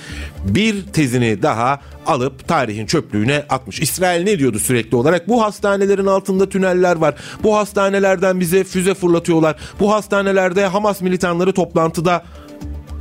bir 0.44 0.86
tezini 0.86 1.42
daha 1.42 1.80
alıp 2.06 2.48
tarihin 2.48 2.86
çöplüğüne 2.86 3.44
atmış. 3.48 3.80
İsrail 3.80 4.24
ne 4.24 4.38
diyordu 4.38 4.58
sürekli 4.58 4.96
olarak? 4.96 5.28
Bu 5.28 5.42
hastanelerin 5.42 6.06
altında 6.06 6.48
tüneller 6.48 6.96
var. 6.96 7.14
Bu 7.42 7.56
hastanelerden 7.56 8.40
bize 8.40 8.64
füze 8.64 8.94
fırlatıyorlar. 8.94 9.56
Bu 9.80 9.92
hastanelerde 9.92 10.66
Hamas 10.66 11.00
militanları 11.00 11.52
toplantıda 11.52 12.24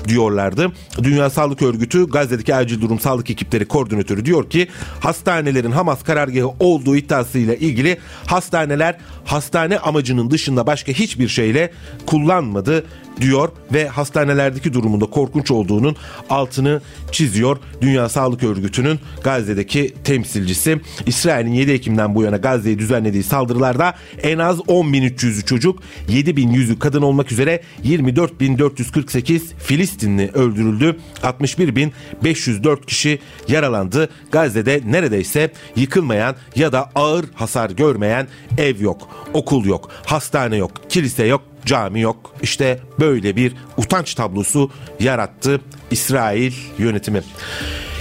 diyorlardı. 0.07 0.71
Dünya 1.03 1.29
Sağlık 1.29 1.61
Örgütü 1.61 2.09
Gazze'deki 2.09 2.55
acil 2.55 2.81
durum 2.81 2.99
sağlık 2.99 3.29
ekipleri 3.29 3.65
koordinatörü 3.65 4.25
diyor 4.25 4.49
ki 4.49 4.67
hastanelerin 4.99 5.71
Hamas 5.71 6.03
karargahı 6.03 6.51
olduğu 6.59 6.95
iddiasıyla 6.95 7.55
ilgili 7.55 7.97
hastaneler 8.25 8.97
hastane 9.25 9.79
amacının 9.79 10.31
dışında 10.31 10.67
başka 10.67 10.91
hiçbir 10.91 11.27
şeyle 11.27 11.71
kullanmadı 12.05 12.85
diyor 13.21 13.49
ve 13.73 13.87
hastanelerdeki 13.87 14.73
durumunda 14.73 15.05
korkunç 15.05 15.51
olduğunun 15.51 15.95
altını 16.29 16.81
çiziyor. 17.11 17.57
Dünya 17.81 18.09
Sağlık 18.09 18.43
Örgütü'nün 18.43 18.99
Gazze'deki 19.23 19.93
temsilcisi 20.03 20.79
İsrail'in 21.05 21.53
7 21.53 21.71
Ekim'den 21.71 22.15
bu 22.15 22.23
yana 22.23 22.37
Gazze'ye 22.37 22.79
düzenlediği 22.79 23.23
saldırılarda 23.23 23.93
en 24.23 24.37
az 24.37 24.57
10.300'ü 24.57 25.45
çocuk, 25.45 25.79
7.100'ü 26.09 26.79
kadın 26.79 27.01
olmak 27.01 27.31
üzere 27.31 27.61
24.448 27.85 29.41
Filistinli 29.57 30.31
öldürüldü. 30.33 30.97
61.504 31.23 32.85
kişi 32.85 33.19
yaralandı. 33.47 34.09
Gazze'de 34.31 34.81
neredeyse 34.85 35.51
yıkılmayan 35.75 36.35
ya 36.55 36.71
da 36.71 36.91
ağır 36.95 37.25
hasar 37.33 37.69
görmeyen 37.69 38.27
ev 38.57 38.81
yok, 38.81 39.09
okul 39.33 39.65
yok, 39.65 39.89
hastane 40.05 40.55
yok, 40.55 40.71
kilise 40.89 41.25
yok, 41.25 41.41
cami 41.65 42.01
yok. 42.01 42.35
İşte 42.41 42.79
böyle 42.99 43.35
bir 43.35 43.53
utanç 43.77 44.15
tablosu 44.15 44.71
yarattı 44.99 45.61
İsrail 45.91 46.53
yönetimi. 46.77 47.21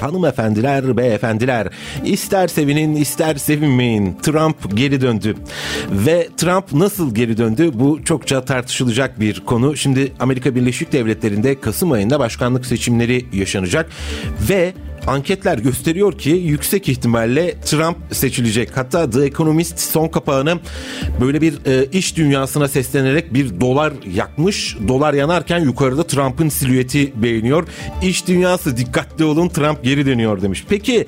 Hanımefendiler, 0.00 0.96
beyefendiler, 0.96 1.68
ister 2.04 2.48
sevinin 2.48 2.96
ister 2.96 3.34
sevinmeyin 3.36 4.16
Trump 4.22 4.76
geri 4.76 5.00
döndü. 5.00 5.36
Ve 5.90 6.28
Trump 6.36 6.72
nasıl 6.72 7.14
geri 7.14 7.36
döndü? 7.36 7.70
Bu 7.74 8.04
çokça 8.04 8.44
tartışılacak 8.44 9.20
bir 9.20 9.40
konu. 9.40 9.76
Şimdi 9.76 10.12
Amerika 10.20 10.54
Birleşik 10.54 10.92
Devletleri'nde 10.92 11.60
Kasım 11.60 11.92
ayında 11.92 12.18
başkanlık 12.18 12.66
seçimleri 12.66 13.26
yaşanacak 13.32 13.90
ve 14.48 14.72
anketler 15.06 15.58
gösteriyor 15.58 16.18
ki 16.18 16.30
yüksek 16.30 16.88
ihtimalle 16.88 17.60
Trump 17.60 17.96
seçilecek. 18.10 18.76
Hatta 18.76 19.10
The 19.10 19.24
Economist 19.24 19.78
son 19.78 20.08
kapağını 20.08 20.58
böyle 21.20 21.40
bir 21.40 21.54
e, 21.66 21.86
iş 21.92 22.16
dünyasına 22.16 22.68
seslenerek 22.68 23.34
bir 23.34 23.60
dolar 23.60 23.92
yakmış. 24.14 24.76
Dolar 24.88 25.14
yanarken 25.14 25.58
yukarıda 25.60 26.06
Trump'ın 26.06 26.48
silüeti 26.48 27.22
beğeniyor. 27.22 27.68
İş 28.02 28.26
dünyası 28.26 28.76
dikkatli 28.76 29.24
olun 29.24 29.48
Trump 29.48 29.84
geri 29.84 30.06
dönüyor 30.06 30.42
demiş. 30.42 30.64
Peki 30.68 31.06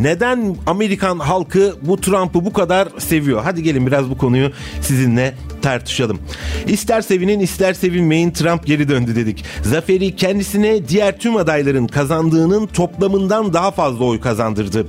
neden 0.00 0.56
Amerikan 0.66 1.18
halkı 1.18 1.74
bu 1.82 2.00
Trump'ı 2.00 2.44
bu 2.44 2.52
kadar 2.52 2.88
seviyor? 2.98 3.42
Hadi 3.44 3.62
gelin 3.62 3.86
biraz 3.86 4.10
bu 4.10 4.18
konuyu 4.18 4.52
sizinle 4.80 5.34
tartışalım. 5.66 6.18
İster 6.66 7.02
sevinin 7.02 7.40
ister 7.40 7.74
sevinmeyin 7.74 8.30
Trump 8.30 8.66
geri 8.66 8.88
döndü 8.88 9.16
dedik. 9.16 9.44
Zaferi 9.62 10.16
kendisine 10.16 10.88
diğer 10.88 11.18
tüm 11.18 11.36
adayların 11.36 11.86
kazandığının 11.86 12.66
toplamından 12.66 13.52
daha 13.52 13.70
fazla 13.70 14.04
oy 14.04 14.20
kazandırdı. 14.20 14.86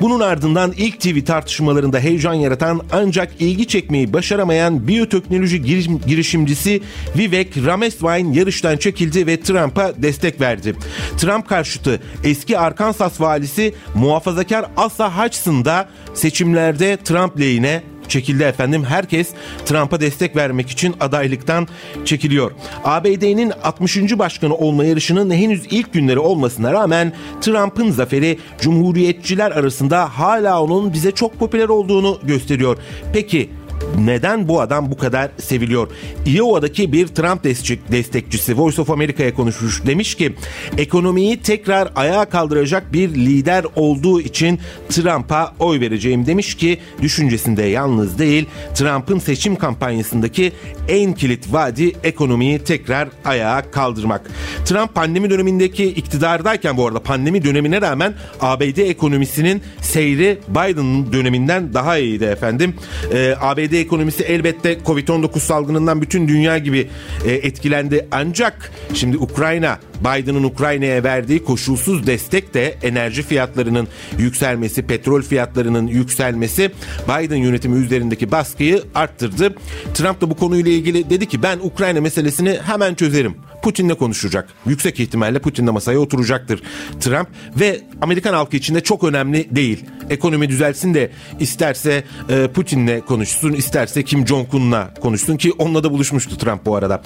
Bunun 0.00 0.20
ardından 0.20 0.72
ilk 0.76 1.00
TV 1.00 1.24
tartışmalarında 1.24 1.98
heyecan 1.98 2.34
yaratan 2.34 2.80
ancak 2.92 3.32
ilgi 3.40 3.66
çekmeyi 3.66 4.12
başaramayan 4.12 4.88
biyoteknoloji 4.88 5.62
girişimcisi 6.06 6.80
Vivek 7.18 7.56
Ramaswamy 7.66 8.38
yarıştan 8.38 8.76
çekildi 8.76 9.26
ve 9.26 9.40
Trump'a 9.40 9.92
destek 10.02 10.40
verdi. 10.40 10.74
Trump 11.16 11.48
karşıtı 11.48 12.00
eski 12.24 12.58
Arkansas 12.58 13.20
valisi 13.20 13.74
muhafazakar 13.94 14.66
Asa 14.76 15.18
Hutchinson 15.18 15.64
da 15.64 15.88
seçimlerde 16.14 16.96
Trump 16.96 17.40
lehine 17.40 17.93
çekildi 18.08 18.42
efendim. 18.42 18.84
Herkes 18.84 19.28
Trump'a 19.64 20.00
destek 20.00 20.36
vermek 20.36 20.70
için 20.70 20.94
adaylıktan 21.00 21.68
çekiliyor. 22.04 22.52
ABD'nin 22.84 23.52
60. 23.62 24.18
başkanı 24.18 24.54
olma 24.54 24.84
yarışının 24.84 25.30
henüz 25.30 25.66
ilk 25.70 25.92
günleri 25.92 26.18
olmasına 26.18 26.72
rağmen 26.72 27.12
Trump'ın 27.40 27.90
zaferi 27.90 28.38
Cumhuriyetçiler 28.60 29.50
arasında 29.50 30.18
hala 30.18 30.62
onun 30.62 30.92
bize 30.92 31.10
çok 31.10 31.38
popüler 31.38 31.68
olduğunu 31.68 32.18
gösteriyor. 32.22 32.78
Peki 33.12 33.50
neden 33.98 34.48
bu 34.48 34.60
adam 34.60 34.90
bu 34.90 34.96
kadar 34.96 35.30
seviliyor? 35.38 35.88
Iowa'daki 36.26 36.92
bir 36.92 37.06
Trump 37.06 37.44
destek, 37.44 37.92
destekçisi 37.92 38.58
Voice 38.58 38.82
of 38.82 38.90
America'ya 38.90 39.34
konuşmuş. 39.34 39.86
Demiş 39.86 40.14
ki 40.14 40.34
ekonomiyi 40.78 41.42
tekrar 41.42 41.88
ayağa 41.96 42.24
kaldıracak 42.24 42.92
bir 42.92 43.14
lider 43.14 43.64
olduğu 43.76 44.20
için 44.20 44.60
Trump'a 44.88 45.54
oy 45.58 45.80
vereceğim 45.80 46.26
demiş 46.26 46.54
ki 46.54 46.78
düşüncesinde 47.02 47.62
yalnız 47.62 48.18
değil 48.18 48.46
Trump'ın 48.74 49.18
seçim 49.18 49.56
kampanyasındaki 49.56 50.52
en 50.88 51.12
kilit 51.12 51.52
vaadi 51.52 51.92
ekonomiyi 52.04 52.58
tekrar 52.58 53.08
ayağa 53.24 53.70
kaldırmak. 53.70 54.30
Trump 54.64 54.94
pandemi 54.94 55.30
dönemindeki 55.30 55.84
iktidardayken 55.84 56.76
bu 56.76 56.86
arada 56.86 57.00
pandemi 57.00 57.44
dönemine 57.44 57.80
rağmen 57.80 58.14
ABD 58.40 58.76
ekonomisinin 58.76 59.62
seyri 59.80 60.38
Biden 60.48 61.12
döneminden 61.12 61.74
daha 61.74 61.98
iyiydi 61.98 62.24
efendim. 62.24 62.74
Ee, 63.12 63.34
ABD 63.40 63.73
ekonomisi 63.78 64.24
elbette 64.24 64.72
Covid-19 64.86 65.38
salgınından 65.38 66.02
bütün 66.02 66.28
dünya 66.28 66.58
gibi 66.58 66.88
e, 67.24 67.32
etkilendi. 67.32 68.08
Ancak 68.10 68.72
şimdi 68.94 69.18
Ukrayna 69.18 69.78
Biden'ın 70.04 70.44
Ukrayna'ya 70.44 71.04
verdiği 71.04 71.44
koşulsuz 71.44 72.06
destek 72.06 72.54
de 72.54 72.78
enerji 72.82 73.22
fiyatlarının 73.22 73.88
yükselmesi, 74.18 74.86
petrol 74.86 75.22
fiyatlarının 75.22 75.86
yükselmesi 75.86 76.70
Biden 77.08 77.36
yönetimi 77.36 77.84
üzerindeki 77.84 78.32
baskıyı 78.32 78.82
arttırdı. 78.94 79.54
Trump 79.94 80.20
da 80.20 80.30
bu 80.30 80.36
konuyla 80.36 80.72
ilgili 80.72 81.10
dedi 81.10 81.28
ki 81.28 81.42
ben 81.42 81.58
Ukrayna 81.62 82.00
meselesini 82.00 82.58
hemen 82.66 82.94
çözerim. 82.94 83.34
Putin'le 83.64 83.94
konuşacak. 83.94 84.48
Yüksek 84.66 85.00
ihtimalle 85.00 85.38
Putin'le 85.38 85.72
masaya 85.72 85.98
oturacaktır 85.98 86.62
Trump 87.00 87.28
ve 87.60 87.80
Amerikan 88.00 88.34
halkı 88.34 88.56
için 88.56 88.74
de 88.74 88.80
çok 88.80 89.04
önemli 89.04 89.56
değil. 89.56 89.84
Ekonomi 90.10 90.48
düzelsin 90.48 90.94
de 90.94 91.10
isterse 91.40 92.04
e, 92.28 92.48
Putin'le 92.54 93.00
konuşsun, 93.00 93.52
isterse 93.52 94.02
Kim 94.02 94.26
Jong-un'la 94.26 94.94
konuşsun 94.94 95.36
ki 95.36 95.52
onunla 95.52 95.84
da 95.84 95.92
buluşmuştu 95.92 96.38
Trump 96.38 96.66
bu 96.66 96.76
arada. 96.76 97.02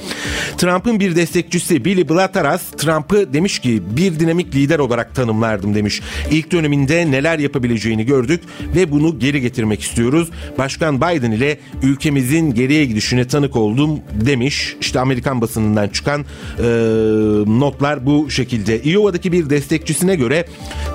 Trump'ın 0.57 1.01
bir 1.01 1.17
destekçisi 1.17 1.85
Billy 1.85 2.09
Blataras 2.09 2.63
Trump'ı 2.89 3.33
demiş 3.33 3.59
ki 3.59 3.83
bir 3.97 4.21
dinamik 4.21 4.55
lider 4.55 4.79
olarak 4.79 5.15
tanımlardım 5.15 5.75
demiş. 5.75 6.03
İlk 6.31 6.53
döneminde 6.53 7.11
neler 7.11 7.39
yapabileceğini 7.39 8.07
gördük 8.07 8.43
ve 8.77 8.91
bunu 8.91 9.19
geri 9.19 9.41
getirmek 9.41 9.83
istiyoruz. 9.83 10.29
Başkan 10.59 10.97
Biden 10.97 11.31
ile 11.31 11.59
ülkemizin 11.83 12.55
geriye 12.55 12.85
gidişine 12.85 13.27
tanık 13.27 13.57
oldum 13.57 14.01
demiş. 14.13 14.77
İşte 14.81 15.01
Amerikan 15.01 15.41
basınından 15.41 15.89
çıkan 15.89 16.21
e, 16.21 16.65
notlar 17.47 18.07
bu 18.07 18.31
şekilde. 18.31 18.83
Iowa'daki 18.83 19.33
bir 19.33 19.51
destekçisine 19.51 20.17
göre 20.17 20.47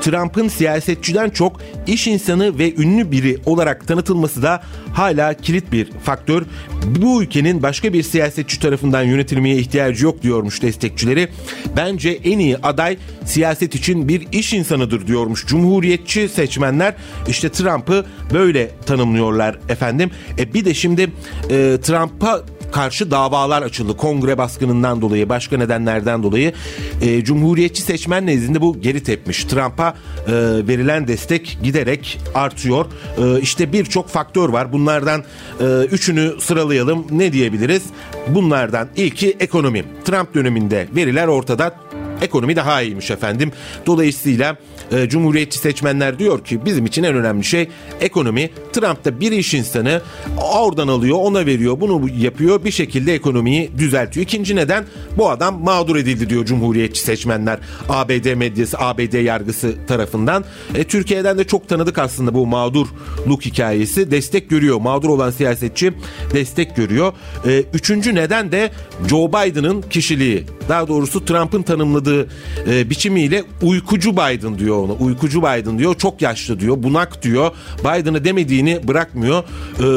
Trump'ın 0.02 0.48
siyasetçiden 0.48 1.30
çok 1.30 1.62
iş 1.88 2.08
insanı 2.08 2.60
ve 2.60 2.76
ünlü 2.76 3.12
biri 3.12 3.38
olarak 3.46 3.88
tanıtılması 3.88 4.44
da 4.44 4.64
hala 4.94 5.34
kilit 5.34 5.72
bir 5.72 5.92
faktör. 6.04 6.44
Bu 6.86 7.24
ülkenin 7.24 7.64
başka 7.64 7.94
bir 7.94 8.04
siyasetçi 8.04 8.60
tarafından 8.60 9.04
yönetilmeye 9.04 9.56
ihtiyacı 9.56 10.06
yok 10.06 10.22
diyormuş 10.22 10.62
destekçileri. 10.62 11.30
Bence 11.78 12.10
en 12.10 12.40
iyi 12.40 12.58
aday 12.58 12.98
siyaset 13.26 13.76
için 13.76 14.08
bir 14.08 14.28
iş 14.32 14.54
insanıdır 14.54 15.08
diyormuş 15.08 15.46
cumhuriyetçi 15.46 16.30
seçmenler. 16.30 16.96
İşte 17.28 17.50
Trump'ı 17.50 18.06
böyle 18.34 18.72
tanımlıyorlar 18.86 19.60
efendim. 19.70 20.12
E 20.40 20.54
bir 20.54 20.66
de 20.66 20.74
şimdi 20.74 21.02
e, 21.50 21.78
Trump'a 21.84 22.42
karşı 22.74 23.12
davalar 23.12 23.62
açıldı. 23.62 23.98
Kongre 23.98 24.38
baskınından 24.38 25.02
dolayı, 25.02 25.30
başka 25.30 25.58
nedenlerden 25.58 26.24
dolayı 26.24 26.54
e, 27.02 27.24
Cumhuriyetçi 27.24 27.82
seçmen 27.82 28.26
nezdinde 28.26 28.62
bu 28.62 28.82
geri 28.82 29.04
tepmiş. 29.04 29.44
Trump'a 29.44 29.96
e, 30.28 30.32
verilen 30.68 31.08
destek 31.08 31.58
giderek 31.64 32.20
artıyor. 32.36 32.86
E, 33.18 33.42
işte 33.42 33.74
birçok 33.74 34.10
faktör 34.10 34.50
var. 34.50 34.74
Bunlardan 34.74 35.24
e, 35.60 35.66
üçünü 35.92 36.34
sıralayalım. 36.40 37.06
Ne 37.12 37.34
diyebiliriz? 37.34 37.84
Bunlardan 38.28 38.88
ilki 38.96 39.38
ekonomi. 39.40 39.84
Trump 40.06 40.36
döneminde 40.36 40.88
veriler 40.96 41.28
ortada 41.28 41.76
ekonomi 42.22 42.56
daha 42.56 42.82
iyiymiş 42.82 43.12
efendim. 43.12 43.52
Dolayısıyla 43.86 44.58
e, 44.94 45.10
Cumhuriyetçi 45.10 45.58
seçmenler 45.58 46.20
diyor 46.20 46.44
ki 46.44 46.66
bizim 46.66 46.86
için 46.86 47.04
en 47.04 47.16
önemli 47.16 47.44
şey 47.44 47.70
ekonomi. 48.02 48.50
Trump 48.74 49.06
da 49.06 49.20
bir 49.20 49.32
iş 49.32 49.54
insanı 49.54 50.02
oradan 50.54 50.88
alıyor 50.88 51.18
ona 51.22 51.46
veriyor 51.46 51.80
bunu 51.80 52.10
yapıyor 52.18 52.64
bir 52.64 52.72
şekilde 52.72 53.14
ekonomiyi 53.14 53.72
düzeltiyor. 53.78 54.24
İkinci 54.24 54.56
neden 54.56 54.86
bu 55.18 55.30
adam 55.30 55.64
mağdur 55.64 55.96
edildi 55.96 56.30
diyor 56.30 56.46
Cumhuriyetçi 56.46 57.02
seçmenler 57.02 57.60
ABD 57.90 58.36
medyası 58.36 58.78
ABD 58.80 59.24
yargısı 59.24 59.76
tarafından. 59.88 60.46
E, 60.76 60.84
Türkiye'den 60.84 61.38
de 61.38 61.44
çok 61.44 61.70
tanıdık 61.70 61.98
aslında 61.98 62.34
bu 62.34 62.48
mağdurluk 62.48 63.46
hikayesi 63.46 64.12
destek 64.12 64.50
görüyor. 64.50 64.82
Mağdur 64.82 65.10
olan 65.10 65.32
siyasetçi 65.32 65.94
destek 66.34 66.76
görüyor. 66.76 67.14
E, 67.48 67.64
üçüncü 67.74 68.16
neden 68.16 68.52
de 68.52 68.72
Joe 69.08 69.30
Biden'ın 69.30 69.82
kişiliği. 69.82 70.44
Daha 70.70 70.88
doğrusu 70.88 71.26
Trump'ın 71.26 71.64
tanımladığı 71.64 72.28
e, 72.68 72.90
biçimiyle 72.90 73.44
uykucu 73.62 74.14
Biden 74.14 74.60
diyor 74.60 74.83
ona. 74.84 74.94
Uykucu 74.94 75.42
Biden 75.42 75.80
diyor. 75.80 75.96
Çok 75.96 76.22
yaşlı 76.22 76.60
diyor. 76.60 76.84
Bunak 76.84 77.24
diyor. 77.24 77.52
Biden'ı 77.80 78.26
demediğini 78.26 78.88
bırakmıyor. 78.88 79.44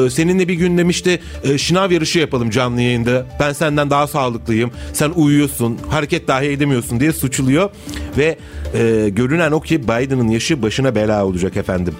E, 0.05 0.09
seninle 0.09 0.47
bir 0.47 0.53
gün 0.53 0.77
demişti 0.77 1.19
e, 1.43 1.57
şınav 1.57 1.91
yarışı 1.91 2.19
yapalım 2.19 2.49
canlı 2.49 2.81
yayında. 2.81 3.25
Ben 3.39 3.53
senden 3.53 3.89
daha 3.89 4.07
sağlıklıyım. 4.07 4.71
Sen 4.93 5.09
uyuyorsun. 5.09 5.77
Hareket 5.89 6.27
dahi 6.27 6.45
edemiyorsun 6.45 6.99
diye 6.99 7.13
suçluyor. 7.13 7.69
Ve 8.17 8.37
e, 8.73 9.09
görünen 9.09 9.51
o 9.51 9.61
ki 9.61 9.83
Biden'ın 9.83 10.27
yaşı 10.27 10.61
başına 10.61 10.95
bela 10.95 11.25
olacak 11.25 11.57
efendim. 11.57 11.95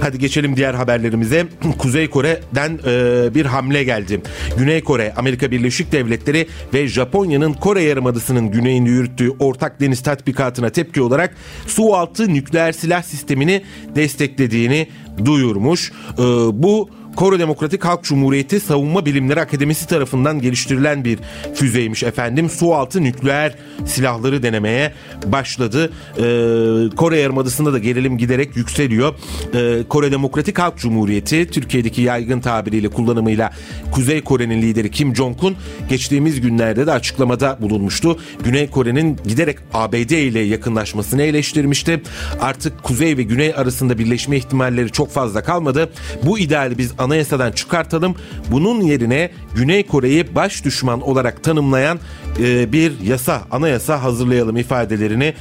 Hadi 0.00 0.18
geçelim 0.18 0.56
diğer 0.56 0.74
haberlerimize. 0.74 1.46
Kuzey 1.78 2.10
Kore'den 2.10 2.78
e, 2.86 3.34
bir 3.34 3.46
hamle 3.46 3.84
geldi. 3.84 4.20
Güney 4.58 4.82
Kore, 4.82 5.14
Amerika 5.16 5.50
Birleşik 5.50 5.92
Devletleri 5.92 6.48
ve 6.74 6.88
Japonya'nın 6.88 7.52
Kore 7.52 7.82
Yarımadası'nın 7.82 8.50
güneyinde 8.50 8.90
yürüttüğü 8.90 9.30
ortak 9.38 9.80
deniz 9.80 10.02
tatbikatına 10.02 10.70
tepki 10.70 11.02
olarak 11.02 11.34
su 11.66 11.94
altı 11.94 12.17
nükleer 12.26 12.72
silah 12.72 13.02
sistemini 13.02 13.62
desteklediğini 13.94 14.88
duyurmuş. 15.24 15.92
E, 16.12 16.22
bu 16.52 16.90
Kore 17.18 17.38
Demokratik 17.38 17.84
Halk 17.84 18.04
Cumhuriyeti 18.04 18.60
Savunma 18.60 19.06
Bilimleri 19.06 19.40
Akademisi 19.40 19.86
tarafından 19.86 20.40
geliştirilen 20.40 21.04
bir 21.04 21.18
füzeymiş 21.54 22.02
efendim. 22.02 22.50
Su 22.50 22.74
altı 22.74 23.02
nükleer 23.02 23.54
silahları 23.86 24.42
denemeye 24.42 24.92
başladı. 25.26 25.92
Ee, 26.16 26.96
Kore 26.96 27.18
Yarımadası'nda 27.18 27.72
da 27.72 27.78
gerilim 27.78 28.18
giderek 28.18 28.56
yükseliyor. 28.56 29.14
Ee, 29.54 29.82
Kore 29.88 30.12
Demokratik 30.12 30.58
Halk 30.58 30.78
Cumhuriyeti 30.78 31.46
Türkiye'deki 31.50 32.02
yaygın 32.02 32.40
tabiriyle 32.40 32.88
kullanımıyla 32.88 33.52
Kuzey 33.92 34.20
Kore'nin 34.20 34.62
lideri 34.62 34.90
Kim 34.90 35.16
Jong-un 35.16 35.56
geçtiğimiz 35.88 36.40
günlerde 36.40 36.86
de 36.86 36.92
açıklamada 36.92 37.58
bulunmuştu. 37.60 38.18
Güney 38.44 38.70
Kore'nin 38.70 39.18
giderek 39.26 39.58
ABD 39.74 40.10
ile 40.10 40.40
yakınlaşmasını 40.40 41.22
eleştirmişti. 41.22 42.02
Artık 42.40 42.82
Kuzey 42.82 43.16
ve 43.16 43.22
Güney 43.22 43.54
arasında 43.56 43.98
birleşme 43.98 44.36
ihtimalleri 44.36 44.90
çok 44.90 45.10
fazla 45.10 45.42
kalmadı. 45.42 45.90
Bu 46.22 46.38
ideali 46.38 46.78
biz 46.78 46.92
anayasadan 47.08 47.52
çıkartalım. 47.52 48.14
Bunun 48.50 48.80
yerine 48.80 49.30
Güney 49.54 49.86
Kore'yi 49.86 50.34
baş 50.34 50.64
düşman 50.64 51.00
olarak 51.00 51.44
tanımlayan 51.44 51.98
e, 52.40 52.72
bir 52.72 53.00
yasa, 53.00 53.42
anayasa 53.50 54.02
hazırlayalım 54.02 54.56
ifadelerini 54.56 55.34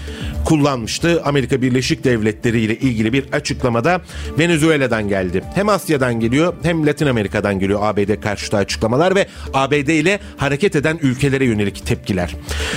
kullanmıştı. 0.45 1.21
Amerika 1.23 1.61
Birleşik 1.61 2.03
Devletleri 2.03 2.59
ile 2.59 2.77
ilgili 2.77 3.13
bir 3.13 3.25
açıklamada 3.31 4.01
Venezuela'dan 4.39 5.09
geldi. 5.09 5.43
Hem 5.55 5.69
Asya'dan 5.69 6.19
geliyor 6.19 6.53
hem 6.63 6.87
Latin 6.87 7.07
Amerika'dan 7.07 7.59
geliyor 7.59 7.79
ABD 7.83 8.21
karşıtı 8.21 8.57
açıklamalar 8.57 9.15
ve 9.15 9.27
ABD 9.53 9.87
ile 9.87 10.19
hareket 10.37 10.75
eden 10.75 10.99
ülkelere 11.01 11.45
yönelik 11.45 11.85
tepkiler. 11.85 12.35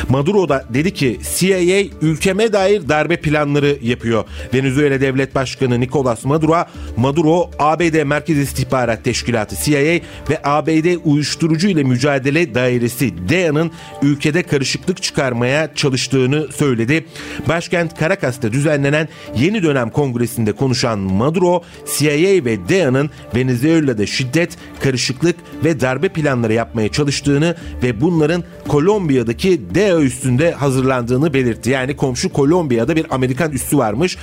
Maduro 0.08 0.48
da 0.48 0.64
dedi 0.74 0.94
ki 0.94 1.20
CIA 1.38 1.82
ülkeme 2.02 2.52
dair 2.52 2.88
darbe 2.88 3.16
planları 3.16 3.78
yapıyor. 3.82 4.24
Venezuela 4.54 5.00
Devlet 5.00 5.34
Başkanı 5.34 5.80
Nicolas 5.80 6.24
Maduro, 6.24 6.64
Maduro 6.96 7.50
ABD 7.58 8.02
Merkez 8.02 8.38
İstihbarat 8.38 9.04
Teşkilatı 9.04 9.56
CIA 9.64 10.00
ve 10.30 10.40
ABD 10.44 10.96
Uyuşturucu 11.04 11.68
ile 11.68 11.82
Mücadele 11.82 12.54
Dairesi 12.54 13.28
DEA'nın 13.28 13.70
ülkede 14.10 14.42
karışıklık 14.42 15.02
çıkarmaya 15.02 15.74
çalıştığını 15.74 16.52
söyledi. 16.52 17.06
Başkent 17.48 18.00
Caracas'ta 18.00 18.52
düzenlenen 18.52 19.08
yeni 19.36 19.62
dönem 19.62 19.90
kongresinde 19.90 20.52
konuşan 20.52 20.98
Maduro, 20.98 21.62
CIA 21.98 22.44
ve 22.44 22.68
DEA'nın 22.68 23.10
Venezuela'da 23.34 24.06
şiddet, 24.06 24.56
karışıklık 24.80 25.36
ve 25.64 25.80
darbe 25.80 26.08
planları 26.08 26.52
yapmaya 26.52 26.88
çalıştığını 26.88 27.56
ve 27.82 28.00
bunların 28.00 28.44
Kolombiya'daki 28.68 29.60
DEA 29.74 30.00
üstünde 30.00 30.52
hazırlandığını 30.52 31.34
belirtti. 31.34 31.70
Yani 31.70 31.96
komşu 31.96 32.32
Kolombiya'da 32.32 32.96
bir 32.96 33.06
Amerikan 33.10 33.52
üssü 33.52 33.78
varmış. 33.78 34.16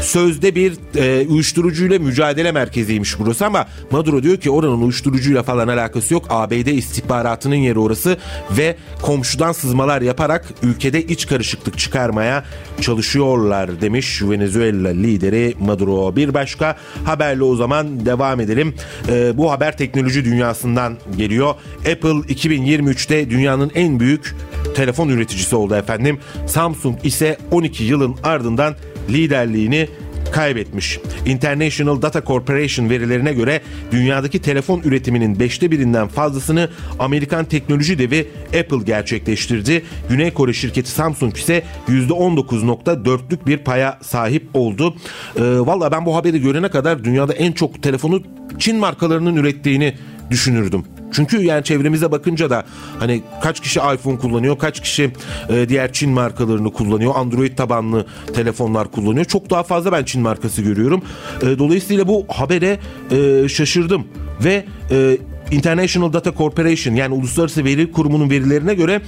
Sözde 0.00 0.54
bir 0.54 0.72
e, 0.96 1.26
uyuşturucuyla 1.28 1.98
mücadele 1.98 2.52
merkeziymiş 2.52 3.18
burası 3.18 3.46
ama 3.46 3.66
Maduro 3.90 4.22
diyor 4.22 4.36
ki 4.36 4.50
oranın 4.50 4.82
uyuşturucuyla 4.82 5.42
falan 5.42 5.68
alakası 5.68 6.14
yok. 6.14 6.26
ABD 6.30 6.66
istihbaratının 6.66 7.54
yeri 7.54 7.78
orası 7.78 8.18
ve 8.50 8.76
komşudan 9.24 9.52
sızmalar 9.52 10.02
yaparak 10.02 10.44
ülkede 10.62 11.02
iç 11.02 11.26
karışıklık 11.26 11.78
çıkarmaya 11.78 12.44
çalışıyorlar 12.80 13.80
demiş 13.80 14.22
Venezuela 14.22 14.88
lideri 14.88 15.54
Maduro. 15.60 16.16
Bir 16.16 16.34
başka 16.34 16.76
haberle 17.04 17.42
o 17.42 17.56
zaman 17.56 18.06
devam 18.06 18.40
edelim. 18.40 18.74
Ee, 19.08 19.36
bu 19.36 19.50
haber 19.50 19.76
teknoloji 19.76 20.24
dünyasından 20.24 20.96
geliyor. 21.16 21.54
Apple 21.78 22.34
2023'te 22.34 23.30
dünyanın 23.30 23.70
en 23.74 24.00
büyük 24.00 24.36
telefon 24.76 25.08
üreticisi 25.08 25.56
oldu 25.56 25.74
efendim. 25.74 26.18
Samsung 26.46 26.96
ise 27.04 27.38
12 27.50 27.84
yılın 27.84 28.16
ardından 28.22 28.74
liderliğini 29.08 29.88
kaybetmiş. 30.32 30.98
International 31.26 32.02
Data 32.02 32.24
Corporation 32.24 32.90
verilerine 32.90 33.32
göre 33.32 33.60
dünyadaki 33.92 34.38
telefon 34.42 34.80
üretiminin 34.80 35.40
beşte 35.40 35.70
birinden 35.70 36.08
fazlasını 36.08 36.68
Amerikan 36.98 37.44
teknoloji 37.44 37.98
devi 37.98 38.28
Apple 38.46 38.84
gerçekleştirdi. 38.86 39.84
Güney 40.08 40.32
Kore 40.32 40.52
şirketi 40.52 40.90
Samsung 40.90 41.36
ise 41.36 41.62
%19.4'lük 41.88 43.46
bir 43.46 43.58
paya 43.58 43.98
sahip 44.02 44.48
oldu. 44.54 44.94
Ee, 45.36 45.42
Valla 45.42 45.92
ben 45.92 46.06
bu 46.06 46.16
haberi 46.16 46.40
görene 46.40 46.68
kadar 46.68 47.04
dünyada 47.04 47.32
en 47.32 47.52
çok 47.52 47.82
telefonu 47.82 48.22
Çin 48.58 48.76
markalarının 48.76 49.36
ürettiğini 49.36 49.94
düşünürdüm. 50.30 50.84
Çünkü 51.14 51.42
yani 51.42 51.64
çevremize 51.64 52.12
bakınca 52.12 52.50
da 52.50 52.64
hani 52.98 53.22
kaç 53.42 53.60
kişi 53.60 53.80
iPhone 53.94 54.18
kullanıyor, 54.18 54.58
kaç 54.58 54.80
kişi 54.80 55.10
e, 55.48 55.68
diğer 55.68 55.92
Çin 55.92 56.10
markalarını 56.10 56.72
kullanıyor, 56.72 57.12
Android 57.16 57.56
tabanlı 57.56 58.06
telefonlar 58.34 58.90
kullanıyor. 58.90 59.24
Çok 59.24 59.50
daha 59.50 59.62
fazla 59.62 59.92
ben 59.92 60.04
Çin 60.04 60.22
markası 60.22 60.62
görüyorum. 60.62 61.02
E, 61.42 61.58
dolayısıyla 61.58 62.08
bu 62.08 62.26
habere 62.28 62.78
e, 63.10 63.48
şaşırdım 63.48 64.06
ve 64.44 64.64
e, 64.90 65.18
International 65.50 66.12
Data 66.12 66.32
Corporation 66.34 66.94
yani 66.94 67.14
Uluslararası 67.14 67.64
Veri 67.64 67.92
Kurumu'nun 67.92 68.30
verilerine 68.30 68.74
göre 68.74 69.00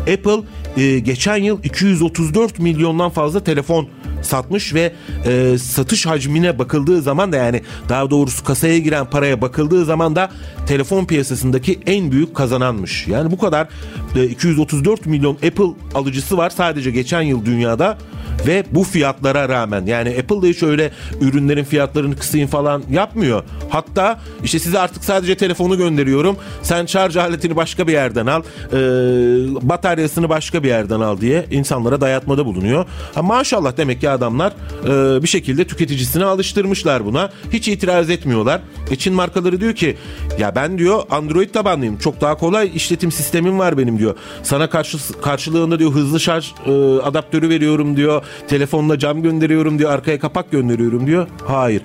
Apple 0.00 0.40
e, 0.76 0.98
geçen 0.98 1.36
yıl 1.36 1.64
234 1.64 2.58
milyondan 2.58 3.10
fazla 3.10 3.44
telefon 3.44 3.88
satmış 4.24 4.74
ve 4.74 4.92
e, 5.26 5.58
satış 5.58 6.06
hacmine 6.06 6.58
bakıldığı 6.58 7.02
zaman 7.02 7.32
da 7.32 7.36
yani 7.36 7.62
daha 7.88 8.10
doğrusu 8.10 8.44
kasaya 8.44 8.78
giren 8.78 9.10
paraya 9.10 9.40
bakıldığı 9.42 9.84
zaman 9.84 10.16
da 10.16 10.30
telefon 10.66 11.04
piyasasındaki 11.04 11.80
en 11.86 12.12
büyük 12.12 12.34
kazananmış. 12.34 13.08
Yani 13.08 13.30
bu 13.30 13.38
kadar 13.38 13.68
e, 14.16 14.24
234 14.24 15.06
milyon 15.06 15.34
Apple 15.34 15.74
alıcısı 15.94 16.36
var 16.36 16.50
sadece 16.50 16.90
geçen 16.90 17.22
yıl 17.22 17.44
dünyada 17.44 17.98
ve 18.46 18.64
bu 18.70 18.84
fiyatlara 18.84 19.48
rağmen 19.48 19.86
yani 19.86 20.16
Apple 20.20 20.42
da 20.42 20.46
hiç 20.46 20.62
öyle 20.62 20.90
ürünlerin 21.20 21.64
fiyatlarını 21.64 22.16
kısayım 22.16 22.48
falan 22.48 22.82
yapmıyor. 22.90 23.42
Hatta 23.70 24.20
işte 24.44 24.58
size 24.58 24.78
artık 24.78 25.04
sadece 25.04 25.34
telefonu 25.34 25.78
gönderiyorum. 25.78 26.36
Sen 26.62 26.86
şarj 26.86 27.16
aletini 27.16 27.56
başka 27.56 27.86
bir 27.86 27.92
yerden 27.92 28.26
al. 28.26 28.42
E, 28.42 28.78
bataryasını 29.68 30.28
başka 30.28 30.62
bir 30.62 30.68
yerden 30.68 31.00
al 31.00 31.20
diye 31.20 31.46
insanlara 31.50 32.00
dayatmada 32.00 32.46
bulunuyor. 32.46 32.86
Ha, 33.14 33.22
maşallah 33.22 33.76
demek 33.76 34.00
ki 34.00 34.10
adamlar 34.10 34.52
e, 34.84 35.22
bir 35.22 35.28
şekilde 35.28 35.66
tüketicisine 35.66 36.24
alıştırmışlar 36.24 37.04
buna. 37.04 37.30
Hiç 37.52 37.68
itiraz 37.68 38.10
etmiyorlar. 38.10 38.60
E, 38.90 38.96
Çin 38.96 39.14
markaları 39.14 39.60
diyor 39.60 39.74
ki 39.74 39.96
ya 40.38 40.54
ben 40.54 40.78
diyor 40.78 41.02
Android 41.10 41.50
tabanlıyım. 41.50 41.98
Çok 41.98 42.20
daha 42.20 42.34
kolay 42.34 42.70
işletim 42.74 43.12
sistemim 43.12 43.58
var 43.58 43.78
benim 43.78 43.98
diyor. 43.98 44.14
Sana 44.42 44.70
karşı, 44.70 44.98
karşılığında 45.22 45.78
diyor 45.78 45.92
hızlı 45.92 46.20
şarj 46.20 46.52
e, 46.66 46.70
adaptörü 47.02 47.48
veriyorum 47.48 47.96
diyor. 47.96 48.22
Telefonla 48.48 48.98
cam 48.98 49.22
gönderiyorum 49.22 49.78
diyor. 49.78 49.92
Arkaya 49.92 50.18
kapak 50.18 50.50
gönderiyorum 50.50 51.06
diyor. 51.06 51.26
Hayır. 51.46 51.82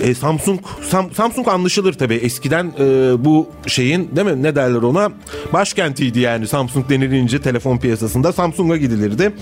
E, 0.00 0.14
Samsung 0.14 0.60
Sam, 0.88 1.12
Samsung 1.14 1.48
anlaşılır 1.48 1.92
tabii. 1.92 2.14
Eskiden 2.14 2.72
e, 2.78 2.84
bu 3.24 3.48
şeyin 3.66 4.10
değil 4.16 4.26
mi 4.26 4.42
ne 4.42 4.54
derler 4.54 4.82
ona 4.82 5.12
başkentiydi 5.52 6.20
yani 6.20 6.46
Samsung 6.46 6.88
denilince 6.88 7.40
telefon 7.40 7.78
piyasasında 7.78 8.32
Samsung'a 8.32 8.76
gidilirdi. 8.76 9.32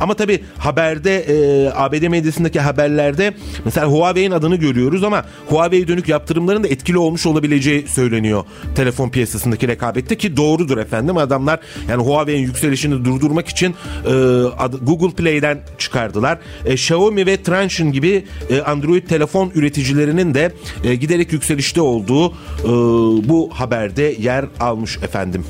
Ama 0.00 0.14
tabii 0.14 0.44
haberde 0.58 1.18
e, 1.18 1.70
ABD 1.74 2.08
medyasındaki 2.08 2.60
haberlerde 2.60 3.34
mesela 3.64 3.86
Huawei'nin 3.86 4.30
adını 4.30 4.56
görüyoruz 4.56 5.04
ama 5.04 5.24
Huawei 5.48 5.88
dönük 5.88 6.08
yaptırımların 6.08 6.64
da 6.64 6.68
etkili 6.68 6.98
olmuş 6.98 7.26
olabileceği 7.26 7.88
söyleniyor 7.88 8.44
telefon 8.74 9.08
piyasasındaki 9.08 9.68
rekabette 9.68 10.16
ki 10.18 10.36
doğrudur 10.36 10.78
efendim. 10.78 11.16
Adamlar 11.16 11.60
yani 11.88 12.02
Huawei'nin 12.02 12.42
yükselişini 12.42 13.04
durdurmak 13.04 13.48
için 13.48 13.74
e, 14.06 14.12
Google 14.82 15.10
Play'den 15.10 15.60
çıkardılar. 15.94 16.38
E, 16.66 16.72
Xiaomi 16.72 17.26
ve 17.26 17.42
Transsion 17.42 17.92
gibi 17.92 18.24
e, 18.50 18.60
Android 18.60 19.02
telefon 19.02 19.52
üreticilerinin 19.54 20.34
de 20.34 20.52
e, 20.84 20.94
giderek 20.94 21.32
yükselişte 21.32 21.80
olduğu 21.80 22.30
e, 22.30 22.68
bu 23.28 23.50
haberde 23.52 24.16
yer 24.18 24.44
almış 24.60 24.98
efendim. 25.02 25.44